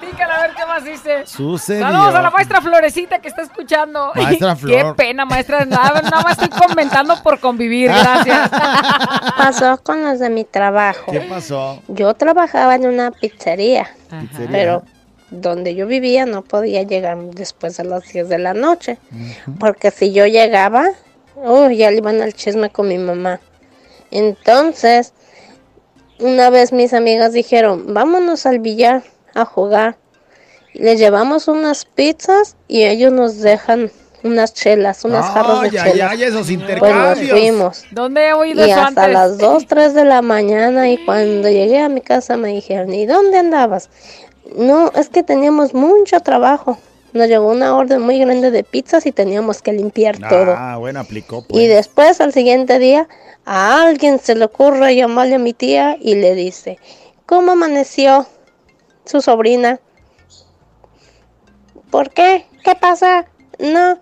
[0.00, 1.15] Pícala a ver qué más dice.
[1.26, 1.82] Sucedió.
[1.84, 4.12] Saludos a la maestra Florecita que está escuchando.
[4.14, 5.64] Maestra Qué pena, maestra.
[5.64, 8.48] Nada, nada más estoy comentando por convivir, gracias.
[9.36, 11.10] Pasó con los de mi trabajo.
[11.10, 11.82] ¿Qué pasó?
[11.88, 14.50] Yo trabajaba en una pizzería, Pizzería.
[14.50, 14.82] pero
[15.30, 18.98] donde yo vivía no podía llegar después de las 10 de la noche,
[19.58, 20.86] porque si yo llegaba,
[21.34, 23.40] uy, ya le iban al chisme con mi mamá.
[24.10, 25.12] Entonces,
[26.18, 29.02] una vez mis amigas dijeron, vámonos al billar
[29.34, 29.96] a jugar.
[30.76, 33.90] Y les llevamos unas pizzas y ellos nos dejan
[34.22, 36.10] unas chelas, unas jarros de ay, chelas.
[36.12, 37.30] ay, esos Pues nos intercambios.
[37.30, 37.84] fuimos.
[37.92, 39.12] ¿Dónde he oído Y hasta antes?
[39.14, 43.06] las 2, 3 de la mañana y cuando llegué a mi casa me dijeron, ¿y
[43.06, 43.88] dónde andabas?
[44.56, 46.78] No, es que teníamos mucho trabajo.
[47.14, 50.54] Nos llegó una orden muy grande de pizzas y teníamos que limpiar todo.
[50.56, 51.42] Ah, bueno, aplicó.
[51.46, 51.62] Pues.
[51.62, 53.08] Y después al siguiente día
[53.46, 56.78] a alguien se le ocurre llamarle a mi tía y le dice,
[57.24, 58.26] ¿cómo amaneció
[59.06, 59.80] su sobrina?
[61.90, 62.46] ¿Por qué?
[62.64, 63.24] ¿Qué pasa?
[63.58, 63.98] No,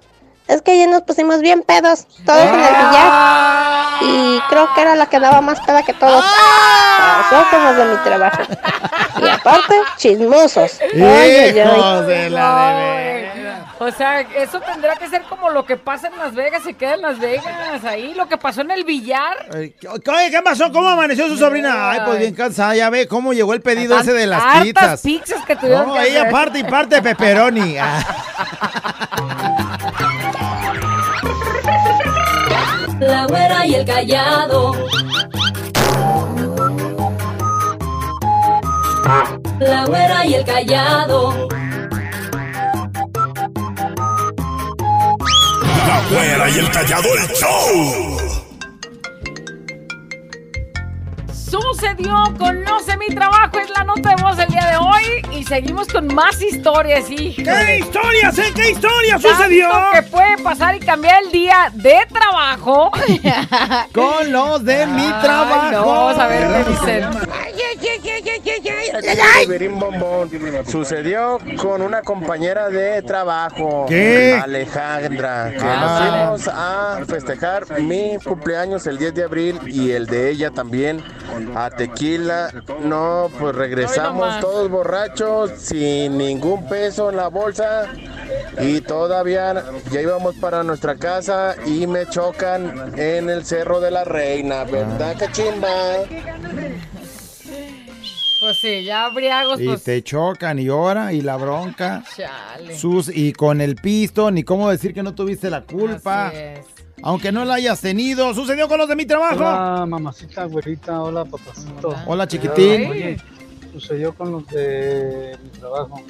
[0.48, 3.12] es que ya nos pusimos bien pedos, todos en el billar.
[4.02, 6.24] Y creo que era la que daba más peda que todos.
[6.98, 8.42] Pasó con los de mi trabajo.
[9.22, 10.80] Y aparte, chismosos.
[10.80, 12.02] Ay, ay, ay.
[12.06, 13.43] De la de
[13.78, 16.94] O sea, eso tendrá que ser como lo que pasa en Las Vegas, se queda
[16.94, 19.48] en Las Vegas, ahí, lo que pasó en el billar.
[19.52, 19.74] Oye,
[20.30, 20.70] ¿qué pasó?
[20.72, 21.90] ¿Cómo amaneció su sobrina?
[21.90, 25.02] Ay, pues bien cansada, ya ve cómo llegó el pedido ese de las pizzas.
[25.02, 26.32] pizzas que tuvieron No, que ella hacer.
[26.32, 27.76] parte y parte pepperoni.
[27.86, 29.04] Ah.
[33.00, 34.72] La güera y el callado.
[39.60, 41.48] La güera y el callado.
[45.94, 48.18] La güera y el callado el show.
[51.32, 55.86] Sucedió, conoce mi trabajo, es la nota de voz del día de hoy y seguimos
[55.86, 57.42] con más historias, hijo.
[57.44, 58.52] ¿Qué historias, eh?
[58.56, 59.68] ¿Qué historia sucedió?
[59.92, 62.90] que puede pasar y cambiar el día de trabajo.
[63.92, 65.70] Con los de mi Ay, trabajo.
[65.70, 67.04] no, vamos a ver qué dicen.
[67.04, 68.33] Tibirín bombón.
[70.66, 74.38] Sucedió con una compañera de trabajo, ¿Qué?
[74.42, 75.80] Alejandra, que Ah.
[75.80, 81.02] nos fuimos a festejar mi cumpleaños el 10 de abril y el de ella también
[81.54, 82.50] a Tequila.
[82.82, 87.86] No, pues regresamos todos borrachos, sin ningún peso en la bolsa
[88.60, 94.04] y todavía ya íbamos para nuestra casa y me chocan en el Cerro de la
[94.04, 95.68] Reina, ¿verdad, cachimba?
[98.44, 99.84] Pues sí, ya briagos, Y pues.
[99.84, 102.04] te chocan y ahora y la bronca.
[102.14, 102.76] Chale.
[102.76, 106.26] Sus, y con el pisto, ni cómo decir que no tuviste la culpa.
[106.26, 106.66] Así es.
[107.02, 108.34] Aunque no la hayas tenido.
[108.34, 109.36] Sucedió con los de mi trabajo.
[109.36, 111.94] Hola, mamacita, güerita, hola, papacito.
[112.06, 112.90] Hola, chiquitín.
[112.90, 113.16] Oye,
[113.72, 116.02] sucedió con los de mi trabajo.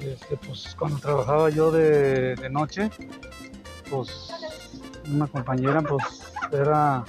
[0.00, 2.90] Este, pues cuando trabajaba yo de, de noche,
[3.88, 4.30] pues
[5.12, 6.02] una compañera pues
[6.52, 7.04] era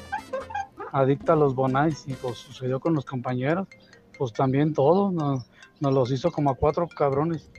[0.91, 3.67] adicta a los bonais y pues sucedió con los compañeros,
[4.17, 5.45] pues también todo, nos,
[5.79, 7.49] nos los hizo como a cuatro cabrones.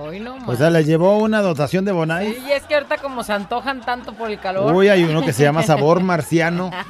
[0.00, 2.34] Hoy no O sea, le llevó una dotación de Bonai.
[2.34, 4.74] Sí, y es que ahorita como se antojan tanto por el calor.
[4.74, 6.70] Uy, hay uno que se llama sabor marciano.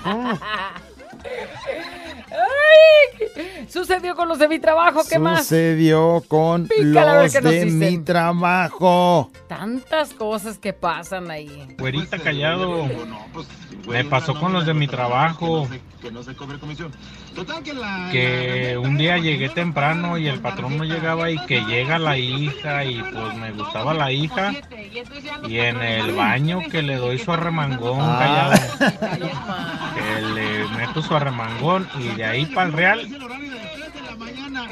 [3.69, 5.41] Sucedió con los de mi trabajo, ¿qué más?
[5.41, 7.79] Sucedió con Pícala los de dicen.
[7.79, 9.31] mi trabajo.
[9.49, 11.77] Tantas cosas que pasan ahí.
[11.79, 12.89] Güerita callado.
[13.87, 15.69] Me pasó con los de mi trabajo.
[18.13, 22.85] Que un día llegué temprano y el patrón no llegaba y que llega la hija
[22.85, 24.53] y pues me gustaba la hija.
[25.47, 28.19] Y en el baño que le doy su arremangón Ah.
[28.19, 29.29] callado.
[29.99, 33.09] Que le meto su arremangón y de ahí para real.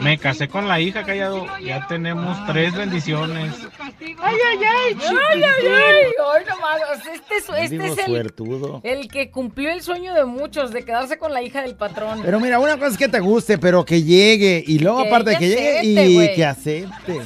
[0.01, 1.47] Me casé con la hija callado.
[1.62, 3.55] Ya tenemos tres bendiciones.
[3.80, 6.05] Ay, ay, ay, ay, ay, ay.
[6.24, 8.80] Hoy nomás, sea, este, es- este es el, suertudo.
[8.84, 12.20] el que cumplió el sueño de muchos de quedarse con la hija del patrón.
[12.24, 14.62] Pero mira, una cosa es que te guste, pero que llegue.
[14.66, 17.20] Y luego, Que aparte que llegue, y que acepte.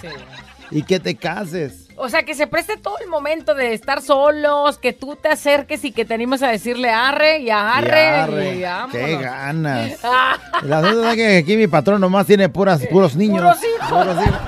[0.71, 1.89] Y que te cases.
[2.03, 5.85] O sea, que se preste todo el momento de estar solos, que tú te acerques
[5.85, 8.57] y que te animes a decirle arre y arre.
[8.57, 8.89] Y arre.
[8.89, 8.91] y.
[8.91, 9.99] Qué ganas.
[10.63, 13.43] La verdad es que aquí mi patrón nomás tiene puras, puros niños.
[13.43, 13.89] Puros hijos.
[13.91, 14.41] Puros hijos.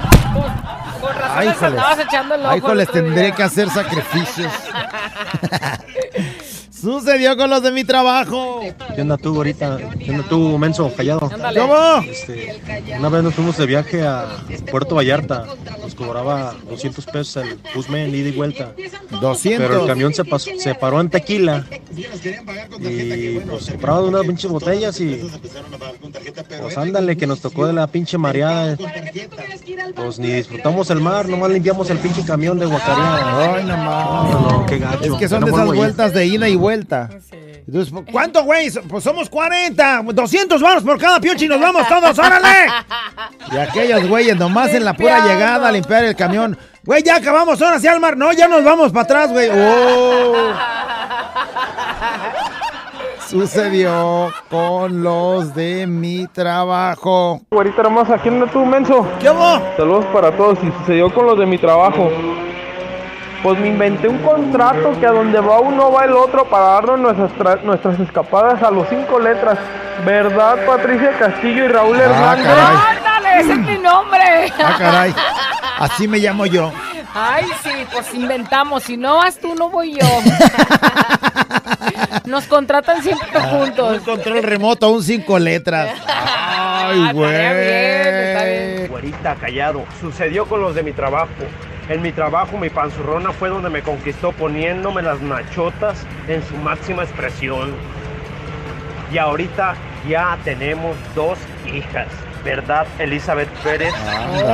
[1.03, 3.35] Con razón Ay, les andabas echando el ojo Ay, otro tendré día.
[3.35, 4.53] que hacer sacrificios.
[6.83, 8.61] Sucedió con los de mi trabajo.
[8.97, 9.79] ¿Qué onda tú ahorita?
[10.05, 11.31] ¿Qué onda tú, menso, callado?
[11.33, 11.61] Ándale.
[11.61, 11.75] ¿Cómo?
[12.11, 12.61] Este,
[12.99, 14.27] una vez nos fuimos de viaje a
[14.69, 15.47] Puerto Vallarta.
[15.81, 18.73] Nos cobraba 200 pesos el busmen ida y vuelta.
[19.21, 19.69] 200.
[19.69, 21.65] Pero el camión se, pasó- se paró en tequila.
[22.81, 25.21] Y pues compraba unas pinches botellas y...
[26.61, 28.77] Pues ándale, que nos tocó de la pinche mareada.
[29.95, 33.55] Pues ni disfrutamos el mar, nomás limpiamos el pinche camión de guacareada.
[33.55, 35.05] Ay, no No, no, qué gacho.
[35.05, 37.09] Es que son de esas vueltas de ida y vuelta.
[37.67, 38.71] Entonces, ¿cuánto, güey?
[38.89, 40.03] Pues somos 40.
[40.13, 42.67] 200 varos por cada pioche y nos vamos todos, órale.
[43.53, 46.59] Y aquellos güeyes nomás en la pura llegada a limpiar el camión.
[46.85, 48.17] Güey, ya acabamos, ahora sí al mar.
[48.17, 49.49] No, ya nos vamos para atrás, güey.
[49.53, 50.53] Oh.
[53.33, 57.41] Sucedió con los de mi trabajo.
[57.51, 59.09] Güerita hermosa, ¿quién anda tú, menso?
[59.19, 59.59] ¿Qué hubo?
[59.79, 62.11] Saludos para todos y sucedió con los de mi trabajo.
[63.43, 67.01] Pues me inventé un contrato que a donde va uno va el otro para darnos
[67.01, 69.59] nuestras, tra- nuestras escapadas a los cinco letras.
[70.05, 72.45] ¿Verdad, Patricia Castillo y Raúl Hernández?
[72.45, 72.77] caray.
[73.39, 74.53] ¡Ese es mi nombre!
[74.59, 75.15] Ah, caray.
[75.79, 76.73] Así me llamo yo.
[77.15, 78.85] Ay, sí, pues inventamos.
[78.85, 80.07] Si no vas tú, no voy yo.
[82.25, 83.99] Nos contratan siempre juntos.
[83.99, 85.91] Un control remoto, un cinco letras.
[86.07, 88.89] Ay, güey.
[88.89, 89.85] Güerita, callado.
[90.01, 91.29] Sucedió con los de mi trabajo.
[91.89, 97.03] En mi trabajo, mi panzurrona fue donde me conquistó poniéndome las nachotas en su máxima
[97.03, 97.75] expresión.
[99.13, 99.75] Y ahorita
[100.09, 102.07] ya tenemos dos hijas.
[102.45, 103.93] ¿Verdad, Elizabeth Pérez?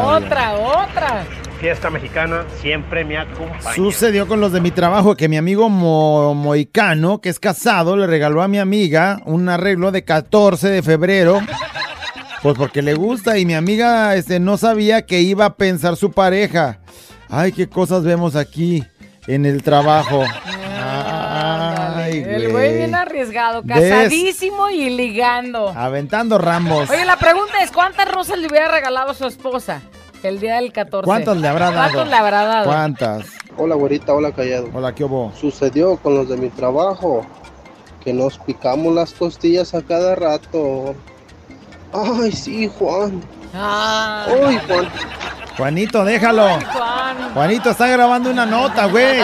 [0.04, 1.24] Otra, otra.
[1.58, 3.74] Fiesta mexicana siempre me acompaña.
[3.74, 8.06] Sucedió con los de mi trabajo que mi amigo Mo- Moicano, que es casado, le
[8.06, 11.40] regaló a mi amiga un arreglo de 14 de febrero.
[12.42, 16.12] Pues porque le gusta y mi amiga este, no sabía que iba a pensar su
[16.12, 16.78] pareja.
[17.28, 18.84] Ay, qué cosas vemos aquí
[19.26, 20.22] en el trabajo.
[22.08, 25.68] Ay, El güey bien arriesgado, casadísimo y ligando.
[25.68, 26.88] Aventando ramos.
[26.90, 29.82] Oye, la pregunta es, ¿cuántas rosas le hubiera regalado a su esposa
[30.22, 31.04] el día del 14?
[31.04, 31.92] ¿Cuántas le habrá dado?
[31.92, 32.64] ¿Cuántas le habrá dado?
[32.66, 33.26] ¿Cuántas?
[33.56, 34.68] Hola, güerita, hola, callado.
[34.72, 35.32] Hola, ¿qué hubo?
[35.38, 37.26] Sucedió con los de mi trabajo
[38.04, 40.94] que nos picamos las costillas a cada rato.
[41.92, 43.20] Ay, sí, Juan.
[43.52, 44.88] Ay, Juan.
[45.56, 46.46] Juanito, déjalo.
[47.34, 49.20] Juanito está grabando una nota, güey.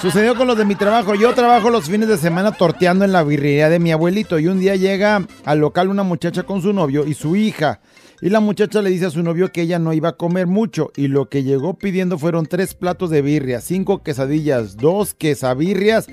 [0.00, 1.16] Sucedió con los de mi trabajo.
[1.16, 4.38] Yo trabajo los fines de semana torteando en la birrería de mi abuelito.
[4.38, 7.80] Y un día llega al local una muchacha con su novio y su hija.
[8.20, 10.92] Y la muchacha le dice a su novio que ella no iba a comer mucho.
[10.94, 16.06] Y lo que llegó pidiendo fueron tres platos de birria, cinco quesadillas, dos quesabirrias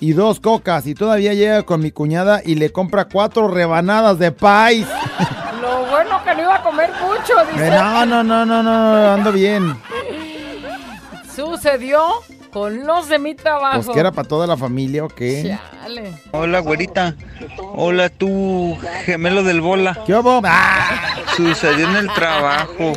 [0.00, 0.86] y dos cocas.
[0.86, 4.86] Y todavía llega con mi cuñada y le compra cuatro rebanadas de pais.
[5.60, 7.70] Lo bueno que no iba a comer mucho, dice.
[7.70, 9.76] No, no, no, no, no, ando bien.
[11.36, 12.02] Sucedió
[12.50, 13.82] con los de mi trabajo.
[13.82, 15.58] Pues que era para toda la familia o qué.
[15.82, 16.14] Chale.
[16.32, 17.14] Hola, güerita.
[17.74, 18.74] Hola, tú,
[19.04, 20.02] gemelo del bola.
[20.06, 20.40] ¿Qué hubo?
[21.36, 22.94] Sucedió en el trabajo.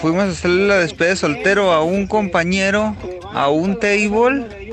[0.00, 2.96] Fuimos a hacerle la despedida de soltero a un compañero,
[3.34, 4.65] a un table.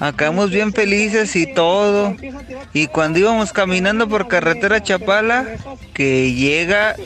[0.00, 2.16] Acabamos bien felices y todo.
[2.72, 5.46] Y cuando íbamos caminando por carretera Chapala,
[5.92, 6.96] que llega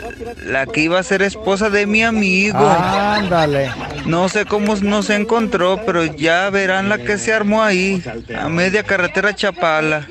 [0.44, 2.66] la que iba a ser esposa de mi amigo.
[2.66, 3.70] Ándale.
[4.06, 8.02] No sé cómo nos encontró, pero ya verán la que se armó ahí,
[8.38, 10.06] a media carretera Chapala.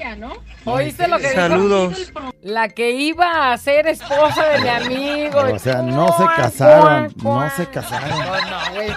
[0.67, 1.41] ¿Oíste lo que dijo?
[1.41, 2.13] Saludos.
[2.41, 5.39] La que iba a ser esposa de mi amigo.
[5.53, 8.09] O sea, no se casaron, no se casaron.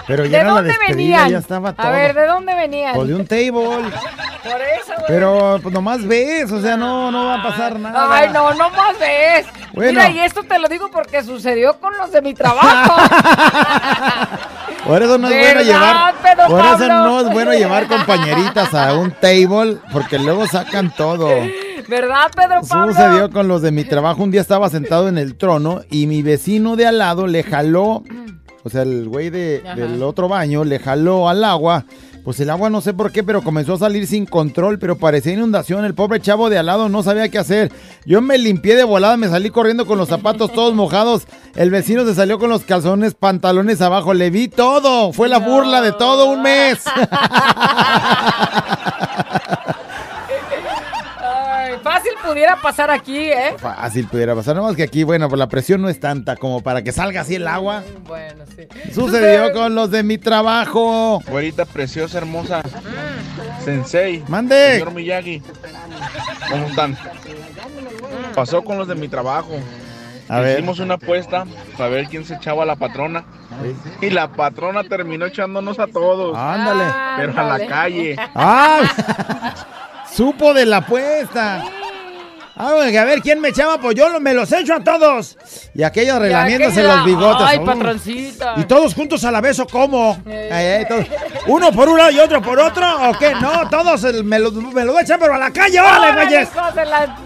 [0.05, 1.29] Pero ya ¿De era dónde venían?
[1.29, 1.87] ya estaba todo.
[1.87, 2.97] A ver, ¿de dónde venían?
[2.97, 3.51] O de un table.
[3.51, 5.05] Por eso, güey.
[5.07, 8.07] Pero pues nomás ves, o sea, no, no va a pasar nada.
[8.09, 9.45] Ay, no, no más ves.
[9.73, 9.91] Bueno.
[9.91, 12.95] Mira, y esto te lo digo porque sucedió con los de mi trabajo.
[14.85, 16.47] Por eso no es bueno ¿Verdad, llevar.
[16.47, 21.29] Por eso no es bueno llevar compañeritas a un table, porque luego sacan todo.
[21.87, 22.93] ¿Verdad, Pedro Pablo?
[22.93, 24.23] Sucedió con los de mi trabajo.
[24.23, 28.03] Un día estaba sentado en el trono y mi vecino de al lado le jaló,
[28.63, 31.85] o sea, el güey de- del otro baño le jaló al agua.
[32.23, 35.33] Pues el agua no sé por qué, pero comenzó a salir sin control, pero parecía
[35.33, 35.85] inundación.
[35.85, 37.71] El pobre chavo de al lado no sabía qué hacer.
[38.05, 41.23] Yo me limpié de volada, me salí corriendo con los zapatos todos mojados.
[41.55, 44.13] El vecino se salió con los calzones, pantalones abajo.
[44.13, 45.11] Le vi todo.
[45.13, 46.83] Fue la burla de todo un mes.
[52.31, 53.55] Pudiera pasar aquí, ¿eh?
[53.57, 56.81] Fácil pudiera pasar, nomás que aquí, bueno, pues la presión no es tanta como para
[56.81, 57.83] que salga así el agua.
[58.07, 58.67] Bueno, sí.
[58.93, 61.21] Sucedió con los de mi trabajo.
[61.27, 62.61] Güerita preciosa, hermosa.
[63.65, 64.23] Sensei.
[64.29, 64.75] Mande.
[64.75, 65.41] Señor Miyagi.
[66.49, 66.97] ¿Cómo están?
[68.33, 69.59] Pasó con los de mi trabajo.
[70.29, 70.59] A ver.
[70.59, 71.45] Hicimos una apuesta
[71.77, 73.25] para ver quién se echaba a la patrona.
[73.99, 76.37] Y la patrona terminó echándonos a todos.
[76.37, 76.85] Ándale.
[77.17, 78.15] Pero a la calle.
[78.33, 78.83] ¡Ah!
[80.15, 81.61] Supo de la apuesta.
[82.63, 85.37] Ah, a ver quién me echaba, pues yo me los echo a todos.
[85.73, 87.47] Y aquellos relamiéndose aquella- los bigotes.
[87.47, 87.65] Ay, Uh.
[87.65, 88.53] patroncita.
[88.57, 90.21] ¿Y todos juntos a la vez o cómo?
[90.27, 90.49] Eh.
[90.51, 91.05] Ay, ay, todos.
[91.47, 93.09] ¿Uno por un lado y otro por otro?
[93.09, 93.33] ¿O qué?
[93.41, 96.49] No, todos el- me lo, me lo echan, pero a la calle, órale, Órale, güeyes.
[96.87, 97.17] la-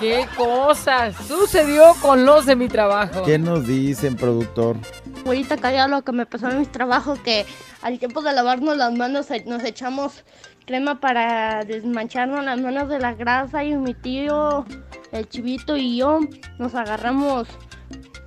[0.00, 3.22] ¿Qué cosas sucedió con los de mi trabajo?
[3.22, 4.76] ¿Qué nos dicen, productor?
[5.24, 7.46] Ahorita calla lo que me pasó en mi trabajo, que
[7.80, 10.22] al tiempo de lavarnos las manos eh, nos echamos
[10.66, 14.66] crema para desmancharnos las manos de la grasa y mi tío,
[15.12, 16.20] el chivito y yo
[16.58, 17.46] nos agarramos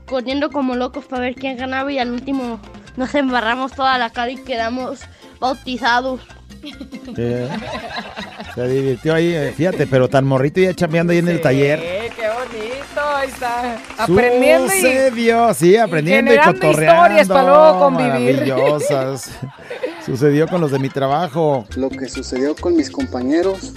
[0.05, 2.59] corriendo como locos para ver quién ganaba y al último
[2.95, 5.01] nos embarramos toda la cara y quedamos
[5.39, 6.21] bautizados.
[7.17, 7.49] Eh,
[8.55, 11.79] Se divirtió ahí, eh, fíjate, pero tan morrito ya chambeando ahí en el taller.
[11.79, 13.77] Qué bonito, ahí está.
[13.97, 17.03] Aprendiendo y, Sucedió, sí, aprendiendo y, generando cotorreando.
[17.03, 18.35] historias para luego convivir.
[18.35, 19.31] Maravillosas.
[20.09, 21.65] Sucedió con los de mi trabajo.
[21.75, 23.73] Lo que sucedió con mis compañeros,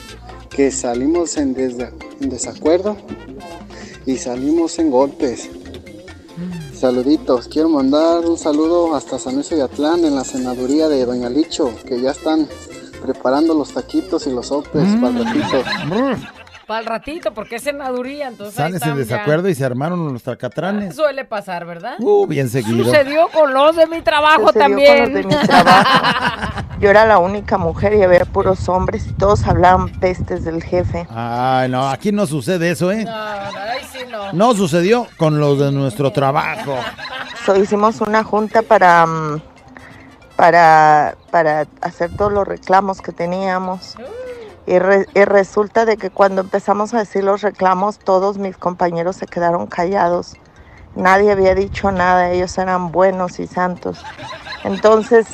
[0.49, 1.55] que salimos en,
[2.20, 2.97] desacuerdo
[4.07, 5.51] y salimos en golpes.
[6.74, 11.28] Saluditos, quiero mandar un saludo hasta San Luis de Atlán en la senaduría de Doña
[11.28, 12.49] Licho, que ya están
[13.03, 15.01] preparando los taquitos y los sopes Mm.
[15.01, 15.62] para el ratito.
[16.67, 18.95] Para el ratito, porque es cenaduría, entonces Sales en ya.
[18.95, 20.95] desacuerdo y se armaron los tracatranes.
[20.95, 21.97] Suele pasar, ¿verdad?
[21.99, 22.85] Uh, bien seguido.
[22.85, 25.05] Sucedió con los de mi trabajo Sucedió también.
[25.05, 26.63] con los de mi trabajo.
[26.81, 31.07] Yo era la única mujer y había puros hombres y todos hablaban pestes del jefe.
[31.11, 33.05] Ay, no, aquí no sucede eso, ¿eh?
[33.05, 34.33] No, no, ahí sí no.
[34.33, 36.75] No sucedió con los de nuestro trabajo.
[37.45, 39.43] So, hicimos una junta para, mm,
[40.37, 43.97] para, para hacer todos los reclamos que teníamos.
[44.67, 49.27] Y, re- resulta de que cuando empezamos a decir los reclamos, todos mis compañeros se
[49.27, 50.35] quedaron callados.
[50.95, 54.05] Nadie había dicho nada, ellos eran buenos y santos.
[54.65, 55.27] Entonces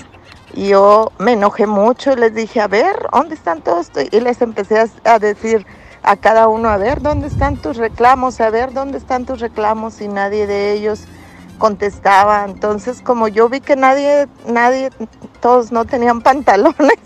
[0.54, 3.90] yo me enojé mucho y les dije, a ver, ¿dónde están todos?
[4.10, 5.66] Y les empecé a decir
[6.02, 8.40] a cada uno, a ver, ¿dónde están tus reclamos?
[8.40, 10.00] A ver, ¿dónde están tus reclamos?
[10.00, 11.04] Y nadie de ellos
[11.58, 12.44] contestaba.
[12.44, 14.90] Entonces, como yo vi que nadie, nadie,
[15.40, 16.98] todos no tenían pantalones,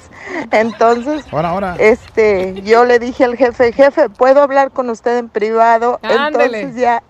[0.51, 1.77] entonces, Ahora, ahora.
[1.79, 5.99] este, yo le dije al jefe, jefe, ¿puedo hablar con usted en privado?
[6.03, 7.03] Entonces ya,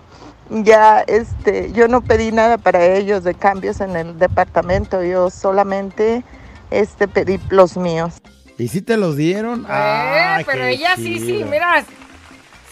[0.50, 6.22] ya, este, yo no pedí nada para ellos de cambios en el departamento, yo solamente,
[6.70, 8.14] este, pedí los míos.
[8.58, 9.64] ¿Y si te los dieron?
[9.68, 11.46] Ah, Eh, pero qué ella sí, sí, chido.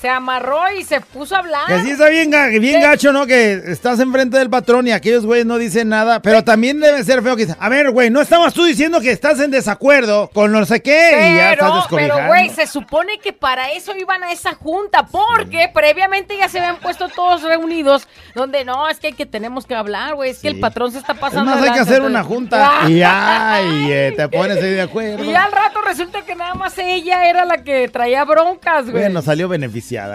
[0.00, 1.66] Se amarró y se puso a hablar.
[1.66, 2.30] Que sí está bien,
[2.60, 3.26] bien gacho, ¿no?
[3.26, 6.20] Que estás enfrente del patrón y aquellos güeyes no dicen nada.
[6.22, 9.10] Pero también debe ser feo que dicen, a ver, güey, no estabas tú diciendo que
[9.10, 13.18] estás en desacuerdo con no sé qué y ya estás Pero, pero, güey, se supone
[13.18, 18.06] que para eso iban a esa junta, porque previamente ya se habían puesto todos reunidos,
[18.34, 20.98] donde no, es que, hay que tenemos que hablar, güey, es que el patrón se
[20.98, 21.50] está Es pasando.
[21.50, 22.82] más, hay que hacer una junta.
[22.82, 22.90] Ah.
[22.90, 25.24] Y ay, eh, te pones ahí de acuerdo.
[25.24, 29.02] Y al rato resulta que nada más ella era la que traía broncas, güey.
[29.02, 29.48] Bueno, salió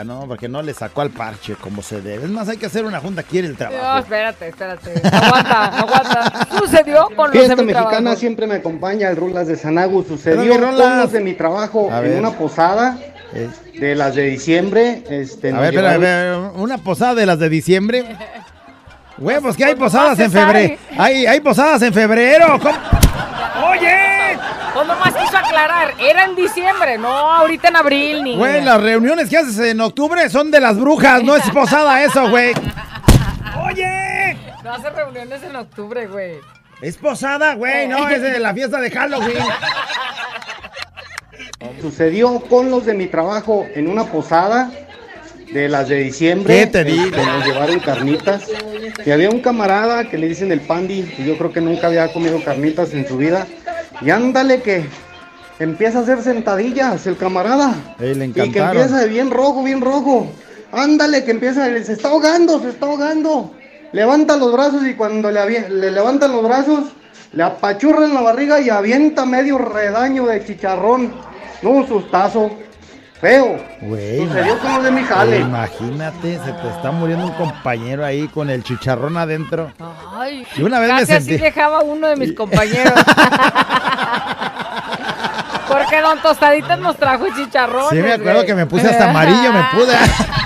[0.03, 0.25] ¿no?
[0.27, 2.25] Porque no le sacó al parche como se debe.
[2.25, 3.99] Es más, hay que hacer una junta aquí en el No, trabajo.
[3.99, 4.91] espérate, espérate.
[5.11, 6.47] Aguanta, aguanta.
[6.59, 8.15] Sucedió con los Fiesta de mi mexicana trabajo.
[8.19, 10.03] siempre me acompaña el Rulas de Sanagu.
[10.03, 12.19] Sucedió con los de mi trabajo A en ver.
[12.19, 12.97] una posada
[13.79, 15.03] de las de diciembre.
[15.09, 18.05] Este, A ver, espera, a llevaron- ver, una posada de las de diciembre.
[19.15, 20.75] Pues que hay Pues posadas nomás en febrero.
[20.97, 22.59] Hay, hay posadas en febrero.
[22.59, 22.75] ¿Cómo?
[23.69, 24.37] ¡Oye!
[24.73, 28.35] Pues nomás quiso aclarar, era en diciembre, no ahorita en abril ni.
[28.35, 32.29] Güey, las reuniones que haces en octubre son de las brujas, no es posada eso,
[32.29, 32.53] güey.
[33.65, 34.37] ¡Oye!
[34.63, 36.35] No hace reuniones en octubre, güey.
[36.81, 39.37] Es posada, güey, no, es de la fiesta de Halloween.
[41.81, 44.71] Sucedió con los de mi trabajo en una posada
[45.51, 46.61] de las de diciembre.
[46.61, 47.15] ¿Qué te digo?
[47.15, 48.49] Nos llevaron carnitas.
[49.05, 52.11] Y había un camarada que le dicen el pandi, y yo creo que nunca había
[52.11, 53.45] comido carnitas en su vida.
[54.01, 54.85] Y ándale que
[55.59, 57.73] empieza a hacer sentadillas el camarada.
[57.99, 60.27] Ey, le Y que empieza de bien rojo, bien rojo.
[60.71, 63.51] Ándale, que empieza, se está ahogando, se está ahogando.
[63.91, 66.85] Levanta los brazos y cuando le, levantan los brazos,
[67.31, 71.13] le apachurra en la barriga y avienta medio redaño de chicharrón.
[71.61, 72.51] No, un sustazo.
[73.21, 73.55] Feo.
[73.81, 74.17] Güey.
[74.27, 75.39] Sucedió con los de mi jale.
[75.39, 79.71] Imagínate, se te está muriendo un compañero ahí con el chicharrón adentro.
[80.13, 82.93] Ay, Y una vez me casi así sentí- dejaba uno de mis compañeros.
[85.73, 87.89] Porque Don Tostaditas nos trajo chicharrón.
[87.89, 89.95] Sí, me acuerdo que me puse hasta amarillo, me pude.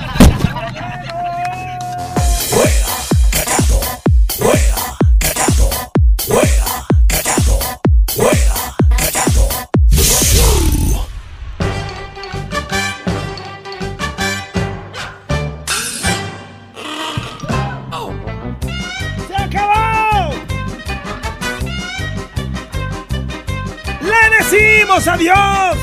[25.30, 25.78] adiós!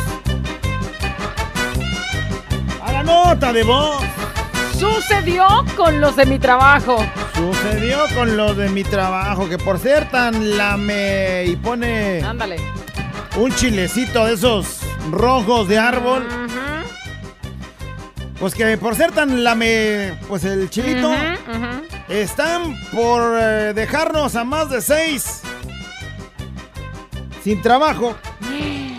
[2.82, 4.02] A la nota de voz.
[4.78, 7.04] Sucedió con los de mi trabajo.
[7.34, 12.56] Sucedió con lo de mi trabajo, que por ser tan lame y pone Ándale.
[13.36, 14.80] un chilecito de esos
[15.10, 16.26] rojos de árbol,
[18.38, 21.12] pues que por ser tan lame, pues el chilito,
[22.08, 25.42] están por eh, dejarnos a más de seis
[27.42, 28.16] sin trabajo.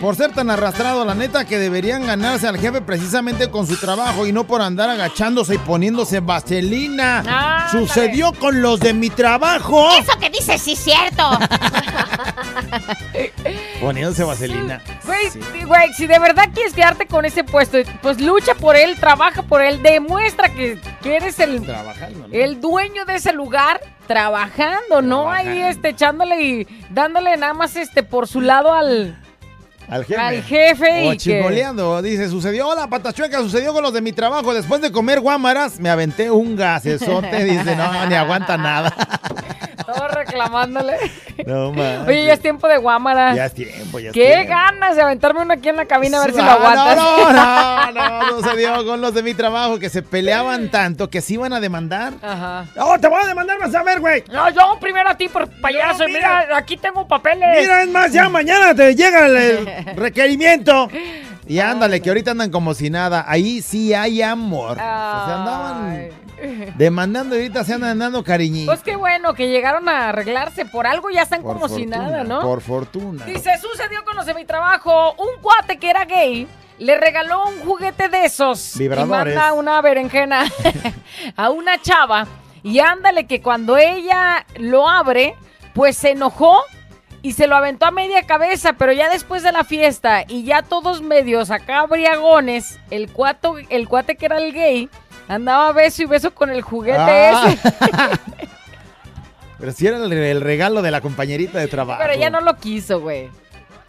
[0.00, 4.26] Por ser tan arrastrado, la neta, que deberían ganarse al jefe precisamente con su trabajo
[4.26, 7.18] y no por andar agachándose y poniéndose vaselina.
[7.18, 7.70] Ándale.
[7.70, 9.88] Sucedió con los de mi trabajo.
[9.98, 11.30] Eso que dices sí es cierto.
[13.80, 14.82] Poniéndose vaselina.
[15.04, 18.96] Güey, sí, güey, si de verdad quieres quedarte con ese puesto, pues lucha por él,
[18.98, 22.34] trabaja por él, demuestra que, que eres el, Trabajando, ¿no?
[22.34, 28.02] el dueño de ese lugar trabajando, no ahí este echándole y dándole nada más este
[28.02, 29.16] por su lado al
[29.88, 30.20] Al jefe.
[30.20, 32.02] Al jefe O y que- chismoleando.
[32.02, 34.52] Dice, sucedió, hola, patachueca, sucedió con los de mi trabajo.
[34.52, 37.44] Después de comer guámaras, me aventé un gasesote.
[37.44, 38.92] Dice, no, ni aguanta nada.
[39.86, 40.96] todo reclamándole.
[41.46, 42.04] No, man.
[42.08, 43.34] Oye, ya es tiempo de guámara.
[43.34, 44.48] Ya es tiempo, ya es Qué tiempo.
[44.50, 46.96] ganas de aventarme uno aquí en la cabina a ver si lo aguantas.
[46.96, 51.20] No, no, no, no, sucedió con los de mi trabajo que se peleaban tanto que
[51.20, 52.14] se iban a demandar.
[52.22, 52.66] Ajá.
[52.74, 54.24] No, te voy a demandar, vas a ver, güey.
[54.32, 56.06] No, yo primero a ti por payaso.
[56.08, 57.48] mira, aquí tengo papeles.
[57.60, 59.66] Mira, es más, ya mañana te llega el, el
[59.96, 60.88] requerimiento.
[61.48, 63.24] Y ándale, que ahorita andan como si nada.
[63.28, 64.72] Ahí sí hay amor.
[64.72, 66.08] O sea, andaban
[66.76, 68.70] demandando ahorita se andan dando cariñito.
[68.70, 70.64] Pues qué bueno que llegaron a arreglarse.
[70.64, 72.42] Por algo ya están como si nada, ¿no?
[72.42, 73.24] Por fortuna.
[73.24, 75.14] Dice, sucedió con los de mi trabajo.
[75.14, 76.46] Un cuate que era gay
[76.78, 78.76] le regaló un juguete de esos.
[78.76, 79.34] Vibradores.
[79.34, 80.44] Y manda una berenjena
[81.36, 82.26] a una chava.
[82.62, 85.34] Y ándale que cuando ella lo abre,
[85.72, 86.62] pues se enojó
[87.22, 88.74] y se lo aventó a media cabeza.
[88.74, 93.88] Pero ya después de la fiesta y ya todos medios acá briagones, el, cuato, el
[93.88, 94.90] cuate que era el gay
[95.28, 97.48] andaba beso y beso con el juguete Ah.
[97.52, 97.70] ese.
[99.58, 102.00] Pero si era el, el regalo de la compañerita de trabajo.
[102.02, 103.30] Pero ella no lo quiso, güey.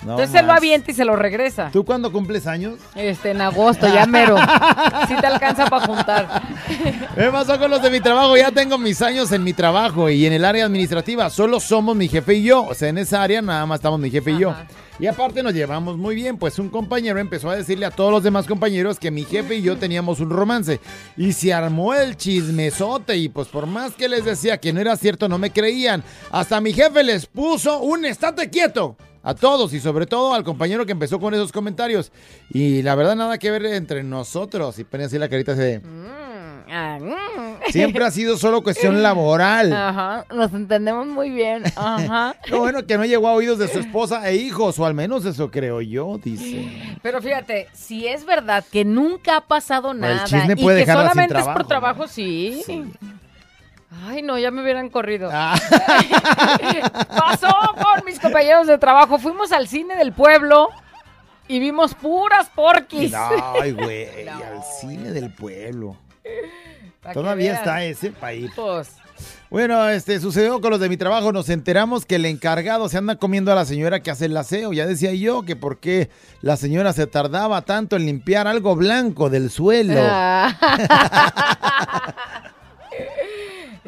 [0.05, 0.57] No Entonces se lo más.
[0.57, 1.69] avienta y se lo regresa.
[1.73, 2.75] ¿Tú cuándo cumples años?
[2.95, 4.35] Este, en agosto, ya mero.
[5.07, 6.41] Sí te alcanza para juntar.
[7.15, 8.35] ¿Qué pasó con los de mi trabajo?
[8.35, 11.29] Ya tengo mis años en mi trabajo y en el área administrativa.
[11.29, 12.63] Solo somos mi jefe y yo.
[12.65, 14.53] O sea, en esa área nada más estamos mi jefe y yo.
[14.99, 16.37] Y aparte nos llevamos muy bien.
[16.37, 19.61] Pues un compañero empezó a decirle a todos los demás compañeros que mi jefe y
[19.61, 20.79] yo teníamos un romance.
[21.15, 23.15] Y se armó el chismesote.
[23.17, 26.03] Y pues por más que les decía que no era cierto, no me creían.
[26.31, 28.97] Hasta mi jefe les puso un estate quieto.
[29.27, 32.13] A todos y sobre todo al compañero que empezó con esos comentarios.
[32.49, 34.79] Y la verdad nada que ver entre nosotros.
[34.79, 35.81] Y pone así la carita de...
[37.69, 39.73] Siempre ha sido solo cuestión laboral.
[39.73, 41.63] Ajá, nos entendemos muy bien.
[41.75, 42.37] Ajá.
[42.47, 45.25] Lo bueno que no llegó a oídos de su esposa e hijos, o al menos
[45.25, 46.65] eso creo yo, dice.
[47.01, 50.85] Pero fíjate, si es verdad que nunca ha pasado El nada chisme y puede que
[50.85, 52.63] dejarla sin solamente es por trabajo, sí.
[54.05, 55.29] Ay, no, ya me hubieran corrido.
[55.31, 55.57] Ah.
[57.17, 59.17] Pasó con mis compañeros de trabajo.
[59.17, 60.69] Fuimos al cine del pueblo
[61.47, 63.13] y vimos puras porquis.
[63.13, 65.97] Ay, güey, al cine del pueblo.
[67.13, 68.51] Todavía está ese país.
[68.53, 68.89] Pues,
[69.49, 71.31] Bueno, este sucedió con los de mi trabajo.
[71.31, 74.73] Nos enteramos que el encargado se anda comiendo a la señora que hace el aseo.
[74.73, 76.09] Ya decía yo que por qué
[76.41, 79.93] la señora se tardaba tanto en limpiar algo blanco del suelo.
[79.97, 80.53] Ah.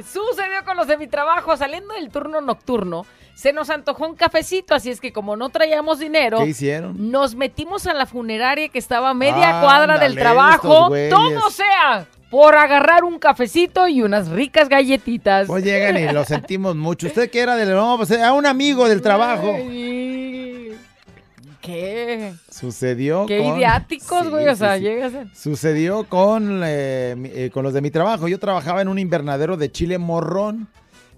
[0.04, 4.76] Sucedió con los de mi trabajo, saliendo del turno nocturno, se nos antojó un cafecito,
[4.76, 7.12] así es que como no traíamos dinero, ¿Qué hicieron?
[7.12, 12.56] nos metimos a la funeraria que estaba a media cuadra del trabajo, todo sea por
[12.56, 15.48] agarrar un cafecito y unas ricas galletitas.
[15.48, 17.08] Pues llegan y lo sentimos mucho.
[17.08, 19.54] ¿Usted qué era del no, pues, a un amigo del trabajo?
[19.56, 19.99] Ay,
[21.62, 22.34] ¿Qué?
[22.50, 23.56] Sucedió Qué con...
[23.58, 24.82] idiáticos, Sí, güey, o sea, sí.
[24.84, 25.26] llegas a...
[25.36, 28.28] Sucedió con, eh, eh, con los de mi trabajo.
[28.28, 30.68] Yo trabajaba en un invernadero de chile morrón.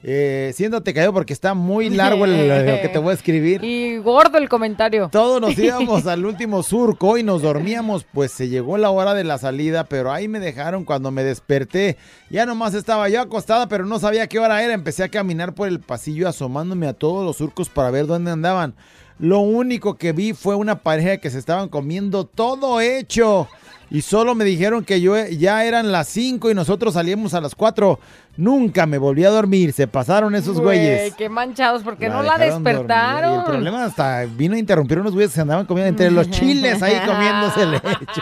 [0.03, 3.63] Eh, siéntate cayó porque está muy largo el- lo que te voy a escribir.
[3.63, 5.09] Y gordo el comentario.
[5.11, 9.23] Todos nos íbamos al último surco y nos dormíamos, pues se llegó la hora de
[9.23, 11.97] la salida, pero ahí me dejaron cuando me desperté.
[12.31, 14.73] Ya nomás estaba yo acostada, pero no sabía qué hora era.
[14.73, 18.73] Empecé a caminar por el pasillo asomándome a todos los surcos para ver dónde andaban.
[19.21, 23.47] Lo único que vi fue una pareja que se estaban comiendo todo hecho.
[23.91, 27.53] Y solo me dijeron que yo ya eran las 5 y nosotros salíamos a las
[27.53, 27.99] 4.
[28.37, 29.73] Nunca me volví a dormir.
[29.73, 31.13] Se pasaron esos Güey, güeyes.
[31.15, 33.39] qué manchados, porque no la despertaron.
[33.39, 36.81] El problema hasta vino a interrumpir unos güeyes que se andaban comiendo entre los chiles
[36.81, 38.21] ahí comiéndose leche.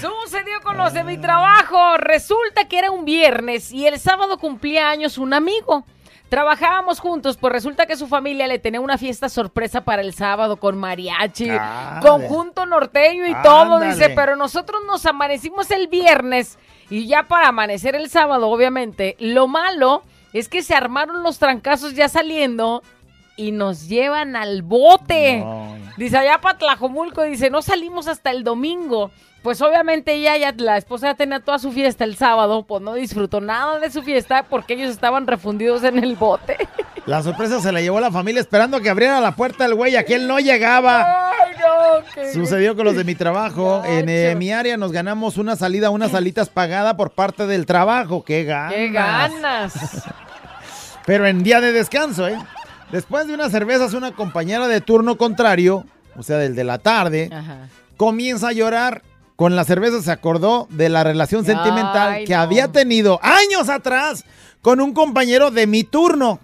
[0.00, 1.96] Sucedió con los de mi trabajo.
[1.98, 5.84] Resulta que era un viernes y el sábado cumplía años un amigo.
[6.28, 10.56] Trabajábamos juntos, pues resulta que su familia le tenía una fiesta sorpresa para el sábado
[10.56, 13.92] con mariachi, Ah, conjunto norteño y todo, Ándale.
[13.94, 16.58] dice, pero nosotros nos amanecimos el viernes
[16.90, 19.14] y ya para amanecer el sábado, obviamente.
[19.20, 20.02] Lo malo
[20.32, 22.82] es que se armaron los trancazos ya saliendo
[23.36, 25.44] y nos llevan al bote.
[25.96, 29.12] Dice, allá para Tlajomulco, dice, no salimos hasta el domingo.
[29.46, 32.94] Pues obviamente ella, ya, la esposa ya tenía toda su fiesta el sábado, pues no
[32.94, 36.56] disfrutó nada de su fiesta porque ellos estaban refundidos en el bote.
[37.06, 39.94] La sorpresa se la llevó la familia esperando que abriera la puerta el güey.
[39.94, 41.30] Aquel no llegaba.
[41.30, 43.84] Ay, no, Sucedió con los de mi trabajo.
[43.84, 48.24] En eh, mi área nos ganamos una salida, unas salitas pagada por parte del trabajo.
[48.24, 48.74] ¡Qué ganas!
[48.74, 49.72] ¡Qué ganas!
[51.06, 52.36] Pero en día de descanso, ¿eh?
[52.90, 55.84] Después de unas cervezas, una compañera de turno contrario,
[56.16, 57.68] o sea, del de la tarde, Ajá.
[57.96, 59.02] comienza a llorar.
[59.36, 62.40] Con la cerveza se acordó de la relación Ay, sentimental que no.
[62.40, 64.24] había tenido años atrás
[64.62, 66.40] con un compañero de mi turno.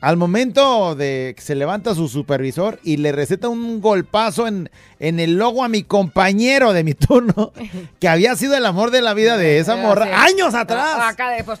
[0.00, 4.70] Al momento de que se levanta su supervisor y le receta un golpazo en,
[5.00, 7.52] en el logo a mi compañero de mi turno,
[7.98, 10.98] que había sido el amor de la vida de esa morra años atrás.
[11.02, 11.58] Acá de, pues,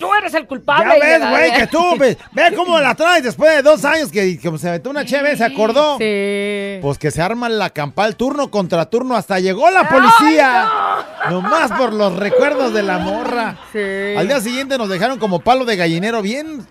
[0.00, 0.98] tú eres el culpable.
[0.98, 4.38] Ya ves, güey, que tú, ve, ve cómo la traes después de dos años que,
[4.38, 5.98] que se metió una cheve, se acordó.
[5.98, 6.80] Sí.
[6.82, 10.68] Pues que se arma la campal turno contra turno, hasta llegó la policía.
[11.30, 13.58] Nomás por los recuerdos de la morra.
[14.16, 16.66] Al día siguiente nos dejaron como palo de gallinero bien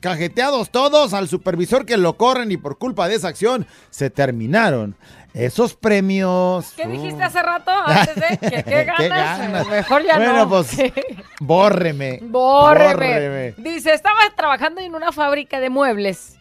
[0.00, 4.94] cajeteados todos al supervisor que lo corren y por culpa de esa acción se terminaron
[5.36, 6.72] esos premios.
[6.76, 7.70] ¿Qué dijiste hace rato?
[7.70, 8.96] Antes de que qué ganas.
[8.96, 9.68] Qué ganas.
[9.68, 10.48] Mejor ya bueno, no.
[10.48, 10.76] pues
[11.40, 12.20] bórreme.
[12.22, 13.54] Bórreme.
[13.58, 16.38] Dice, estaba trabajando en una fábrica de muebles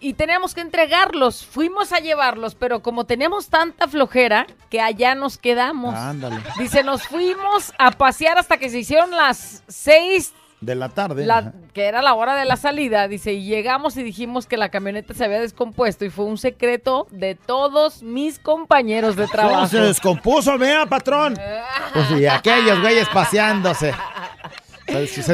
[0.00, 1.44] y teníamos que entregarlos.
[1.44, 5.94] Fuimos a llevarlos, pero como teníamos tanta flojera que allá nos quedamos.
[5.94, 6.40] Ándale.
[6.58, 11.24] Dice, nos fuimos a pasear hasta que se hicieron las seis, De la tarde.
[11.24, 13.06] la- que era la hora de la salida.
[13.06, 17.06] Dice, y llegamos y dijimos que la camioneta se había descompuesto y fue un secreto
[17.12, 19.54] de todos mis compañeros de trabajo.
[19.54, 21.38] ¿Cómo se descompuso, vea, patrón?
[21.94, 23.94] Pues y aquellos güeyes paseándose.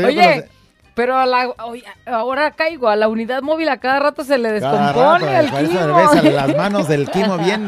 [0.05, 0.49] Oye,
[0.95, 4.53] Pero a la, oye, ahora caigo, a la unidad móvil a cada rato se le
[4.53, 5.87] descompone rato, el quimo.
[5.87, 7.67] regresa las manos del quimo bien.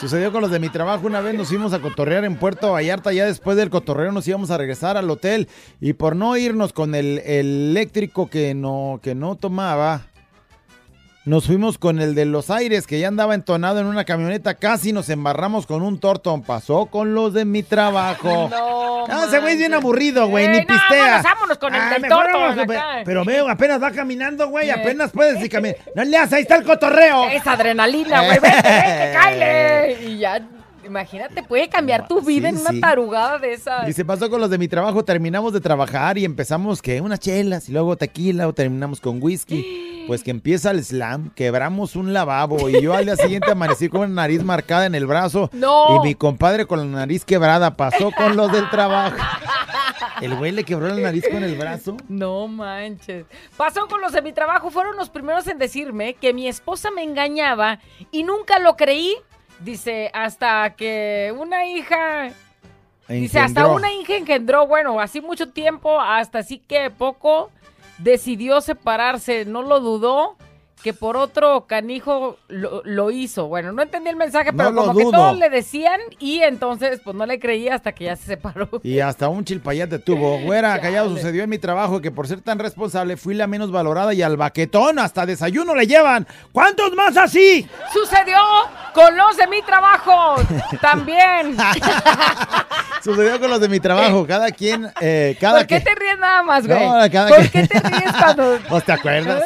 [0.00, 1.06] Sucedió con los de mi trabajo.
[1.06, 3.12] Una vez nos fuimos a cotorrear en Puerto Vallarta.
[3.12, 5.48] Ya después del cotorreo nos íbamos a regresar al hotel.
[5.80, 10.02] Y por no irnos con el, el eléctrico que no, que no tomaba,
[11.24, 14.54] nos fuimos con el de los aires que ya andaba entonado en una camioneta.
[14.54, 16.42] Casi nos embarramos con un tortón.
[16.42, 18.48] Pasó con los de mi trabajo.
[18.50, 20.46] No, Ah, ese güey es bien aburrido, güey.
[20.46, 21.02] Eh, Ni no, pistea.
[21.22, 22.04] vámonos, vámonos con el Ah, del
[22.76, 23.02] acá.
[23.04, 24.68] Pero veo, apenas va caminando, güey.
[24.68, 24.72] Eh.
[24.72, 25.76] Apenas puedes y caminar.
[25.94, 27.28] No le hagas, ahí está el cotorreo.
[27.28, 28.38] Es adrenalina, güey.
[28.38, 29.98] Vente, vente, cáele.
[30.08, 30.40] Y ya,
[30.86, 32.80] imagínate, puede cambiar tu vida en una sí.
[32.80, 33.88] tarugada de esas.
[33.88, 37.20] Y se pasó con los de mi trabajo, terminamos de trabajar y empezamos que unas
[37.20, 40.04] chelas y luego tequila o terminamos con whisky.
[40.06, 44.02] Pues que empieza el slam, quebramos un lavabo y yo al día siguiente amanecí con
[44.02, 45.48] una nariz marcada en el brazo.
[45.52, 45.96] No.
[45.96, 49.16] Y mi compadre con la nariz quebrada pasó con los del trabajo.
[50.20, 51.96] El güey le quebró la nariz con el brazo.
[52.08, 53.26] No manches.
[53.56, 57.02] Pasó con los de mi trabajo, fueron los primeros en decirme que mi esposa me
[57.02, 57.80] engañaba
[58.10, 59.16] y nunca lo creí.
[59.64, 62.30] Dice, hasta que una hija...
[63.08, 67.50] Dice, hasta una hija engendró, bueno, así mucho tiempo, hasta así que poco,
[67.98, 70.36] decidió separarse, no lo dudó,
[70.84, 73.46] que por otro canijo lo, lo hizo.
[73.48, 77.16] Bueno, no entendí el mensaje, No pero como que todos le decían y entonces pues
[77.16, 78.68] no le creía hasta que ya se separó.
[78.82, 80.38] Y hasta un chilpayate tuvo.
[80.40, 84.12] Güera, callado sucedió en mi trabajo que por ser tan responsable fui la menos valorada
[84.12, 86.26] y al baquetón hasta desayuno le llevan.
[86.52, 87.66] ¿Cuántos más así?
[87.90, 88.36] Sucedió
[88.92, 90.36] con los de mi trabajo
[90.82, 91.56] también.
[93.02, 94.26] Sucedió con los de mi trabajo.
[94.26, 95.84] Cada quien, eh, cada ¿Por qué que...
[95.84, 96.78] te ríes nada más, güey?
[96.78, 99.42] No, cada ¿Por que- qué te ríes cuando ¿Pues te acuerdas?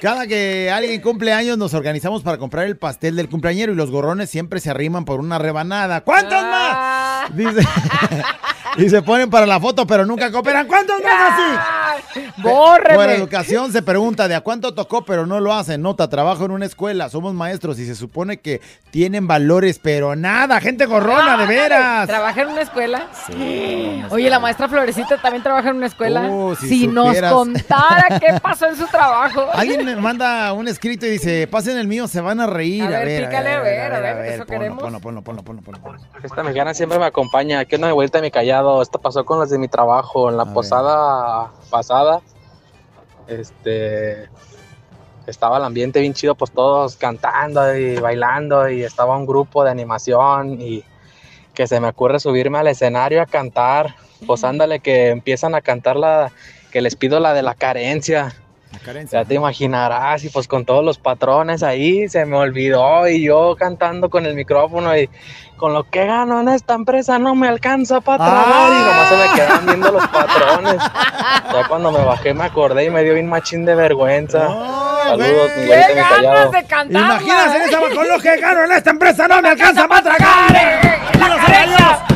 [0.00, 3.90] Cada que alguien cumple años nos organizamos para comprar el pastel del cumpleañero y los
[3.90, 6.02] gorrones siempre se arriman por una rebanada.
[6.02, 7.26] ¿Cuántos Ah.
[7.28, 7.36] más?
[7.36, 7.66] Dice.
[8.76, 10.66] y se ponen para la foto, pero nunca cooperan.
[10.66, 12.20] ¿Cuántos más así?
[12.38, 12.94] Bórreme.
[12.96, 15.82] Por educación se pregunta de a cuánto tocó, pero no lo hacen.
[15.82, 20.60] Nota, trabajo en una escuela, somos maestros y se supone que tienen valores, pero nada,
[20.60, 22.06] gente gorrona, de veras.
[22.06, 23.08] ¿Trabaja en una escuela?
[23.26, 24.02] Sí.
[24.10, 26.28] Oye, la maestra Florecita también trabaja en una escuela.
[26.30, 29.46] Oh, si si nos contara qué pasó en su trabajo.
[29.52, 32.82] Alguien me manda un escrito y dice, pasen el mío, se van a reír.
[32.84, 34.82] A A, ver, ver, pícale, a ver, a ver, eso ponlo, queremos.
[34.82, 35.98] ponlo, ponlo, ponlo, ponlo.
[36.22, 37.64] Esta mexicana siempre me acompaña.
[37.64, 38.30] ¿Qué onda, mi vuelta mi
[38.82, 40.28] Esto pasó con los de mi trabajo.
[40.30, 42.20] En la posada pasada,
[43.26, 44.28] este,
[45.26, 49.70] estaba el ambiente bien chido, pues todos cantando y bailando y estaba un grupo de
[49.70, 50.84] animación y
[51.54, 53.94] que se me ocurre subirme al escenario a cantar.
[54.26, 56.32] Pues ándale, que empiezan a cantar la,
[56.72, 58.34] que les pido la de la carencia.
[59.10, 63.54] Ya te imaginarás, y pues con todos los patrones ahí se me olvidó y yo
[63.58, 65.10] cantando con el micrófono y
[65.56, 69.16] con lo que gano en esta empresa no me alcanza para tragar y nomás se
[69.16, 70.76] me quedan viendo los patrones.
[71.52, 74.48] Ya cuando me bajé me acordé y me dio un machín de vergüenza.
[75.04, 76.52] Saludos, mi güerita, mi callado.
[76.88, 81.00] Imagínate esa con lo que gano en esta empresa no me alcanza para tragar.
[81.18, 82.07] Los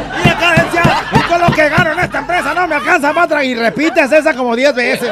[0.51, 3.45] salarios, y con lo que gano en esta empresa no me alcanza para.
[3.45, 5.11] Y repites esa como 10 veces.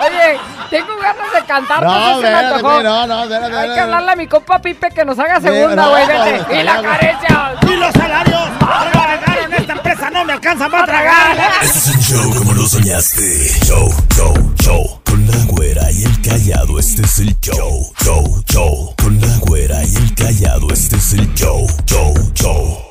[0.00, 0.40] Oye,
[0.70, 2.82] tengo ganas de cantar, No, no, se me antojó.
[2.82, 5.90] no, no, espérate, Hay que hablarle a mi compa Pipe que nos haga segunda, no,
[5.90, 6.44] güey, no, vete.
[6.54, 6.82] no, Y la no.
[6.82, 7.52] carencia.
[7.62, 8.40] Y los salarios,
[9.50, 11.62] en esta empresa no me alcanza para tragar.
[11.62, 13.50] Este es un show como lo soñaste.
[13.64, 15.00] Show, show, show.
[15.04, 17.92] Con la güera y el callado, este es el show.
[18.04, 18.94] Show, show.
[19.02, 21.66] Con la güera y el callado, este es el show.
[21.86, 22.89] Show, show.